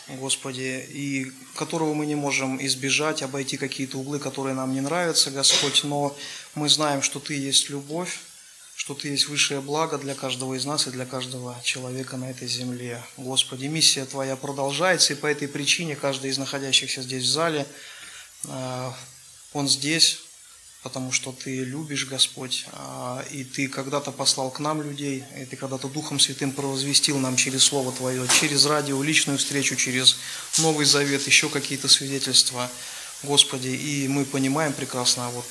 Господи, 0.09 0.85
и 0.91 1.33
которого 1.55 1.95
мы 1.95 2.07
не 2.07 2.17
можем 2.17 2.65
избежать, 2.65 3.23
обойти 3.23 3.57
какие-то 3.57 3.99
углы, 3.99 4.19
которые 4.19 4.55
нам 4.55 4.75
не 4.75 4.81
нравятся, 4.81 5.31
Господь, 5.31 5.85
но 5.85 6.17
мы 6.55 6.69
знаем, 6.69 7.03
что 7.03 7.21
Ты 7.21 7.35
есть 7.35 7.71
любовь, 7.71 8.19
что 8.75 8.95
Ты 8.95 9.09
есть 9.09 9.29
высшее 9.29 9.61
благо 9.61 9.99
для 9.99 10.15
каждого 10.15 10.55
из 10.55 10.65
нас 10.65 10.89
и 10.89 10.91
для 10.91 11.07
каждого 11.07 11.57
человека 11.63 12.17
на 12.17 12.31
этой 12.31 12.49
земле. 12.49 13.03
Господи, 13.17 13.67
миссия 13.67 14.05
Твоя 14.05 14.35
продолжается, 14.35 15.13
и 15.13 15.17
по 15.17 15.27
этой 15.27 15.47
причине 15.47 15.95
каждый 15.95 16.31
из 16.31 16.39
находящихся 16.39 17.03
здесь 17.03 17.23
в 17.23 17.31
зале, 17.31 17.67
э, 18.45 18.91
он 19.53 19.69
здесь, 19.69 20.23
потому 20.83 21.13
что 21.13 21.33
Ты 21.33 21.65
любишь, 21.65 22.07
Господь, 22.07 22.67
а, 22.73 23.25
и 23.31 23.45
Ты 23.45 23.69
когда-то 23.69 24.11
послал 24.11 24.51
к 24.51 24.59
нам 24.59 24.83
людей, 24.83 25.25
и 25.41 25.45
Ты 25.45 25.57
когда-то 25.57 25.89
Духом 25.89 26.19
Святым 26.19 26.51
провозвестил 26.51 27.19
нам 27.19 27.37
через 27.37 27.63
Слово 27.65 27.93
Твое, 27.93 28.27
через 28.41 28.67
радио, 28.67 29.03
личную 29.03 29.39
встречу, 29.39 29.77
через 29.77 30.17
Новый 30.59 30.85
Завет, 30.85 31.27
еще 31.27 31.49
какие-то 31.49 31.89
свидетельства, 31.89 32.69
Господи, 33.23 33.69
и 33.69 34.09
мы 34.09 34.25
понимаем 34.25 34.73
прекрасно 34.73 35.31
вот 35.31 35.47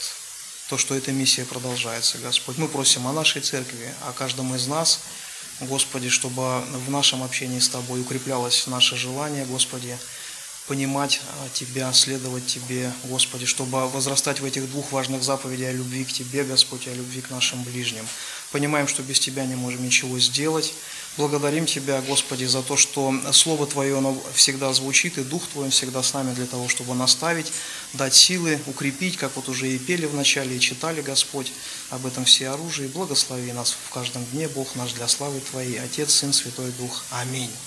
то, 0.68 0.78
что 0.78 0.96
эта 0.96 1.14
миссия 1.14 1.46
продолжается, 1.46 2.18
Господь. 2.18 2.58
Мы 2.58 2.68
просим 2.68 3.08
о 3.08 3.14
нашей 3.14 3.42
церкви, 3.42 3.94
о 4.02 4.12
каждом 4.12 4.54
из 4.56 4.68
нас, 4.68 5.00
Господи, 5.62 6.10
чтобы 6.10 6.62
в 6.62 6.90
нашем 6.90 7.24
общении 7.24 7.60
с 7.60 7.70
Тобой 7.70 8.02
укреплялось 8.02 8.68
наше 8.68 8.98
желание, 8.98 9.46
Господи, 9.46 9.98
понимать 10.72 11.20
а, 11.28 11.50
Тебя, 11.52 11.92
следовать 11.92 12.46
Тебе, 12.46 12.94
Господи, 13.04 13.46
чтобы 13.46 13.90
возрастать 13.90 14.40
в 14.40 14.46
этих 14.46 14.72
двух 14.72 14.94
важных 14.94 15.22
заповедях 15.22 15.68
о 15.68 15.74
любви 15.74 16.06
к 16.06 16.14
Тебе, 16.14 16.46
Господь, 16.46 16.88
и 16.88 16.90
о 16.90 16.94
любви 16.94 17.20
к 17.20 17.30
нашим 17.30 17.62
ближним. 17.64 18.08
Понимаем, 18.54 18.88
что 18.88 19.04
без 19.04 19.20
Тебя 19.20 19.46
не 19.46 19.56
можем 19.56 19.84
ничего 19.84 20.18
сделать. 20.18 20.74
Благодарим 21.18 21.66
Тебя, 21.66 22.02
Господи, 22.02 22.46
за 22.46 22.62
то, 22.62 22.78
что 22.78 23.14
Слово 23.34 23.68
Твое 23.68 23.98
оно 23.98 24.18
всегда 24.34 24.72
звучит, 24.72 25.18
и 25.18 25.26
Дух 25.26 25.46
Твой 25.52 25.72
всегда 25.72 26.02
с 26.02 26.14
нами 26.14 26.34
для 26.34 26.46
того, 26.46 26.70
чтобы 26.70 26.96
наставить, 26.96 27.52
дать 27.92 28.14
силы, 28.14 28.58
укрепить, 28.66 29.18
как 29.18 29.36
вот 29.36 29.50
уже 29.50 29.70
и 29.70 29.78
пели 29.78 30.06
в 30.06 30.16
начале, 30.16 30.56
и 30.56 30.60
читали, 30.62 31.02
Господь, 31.02 31.52
об 31.90 32.06
этом 32.06 32.24
все 32.24 32.48
оружие. 32.48 32.88
Благослови 32.88 33.52
нас 33.52 33.76
в 33.88 33.90
каждом 33.90 34.24
дне, 34.28 34.48
Бог 34.48 34.74
наш, 34.76 34.94
для 34.94 35.10
славы 35.10 35.42
Твоей, 35.42 35.82
Отец, 35.82 36.14
Сын, 36.14 36.32
Святой 36.32 36.72
Дух. 36.80 37.04
Аминь. 37.10 37.52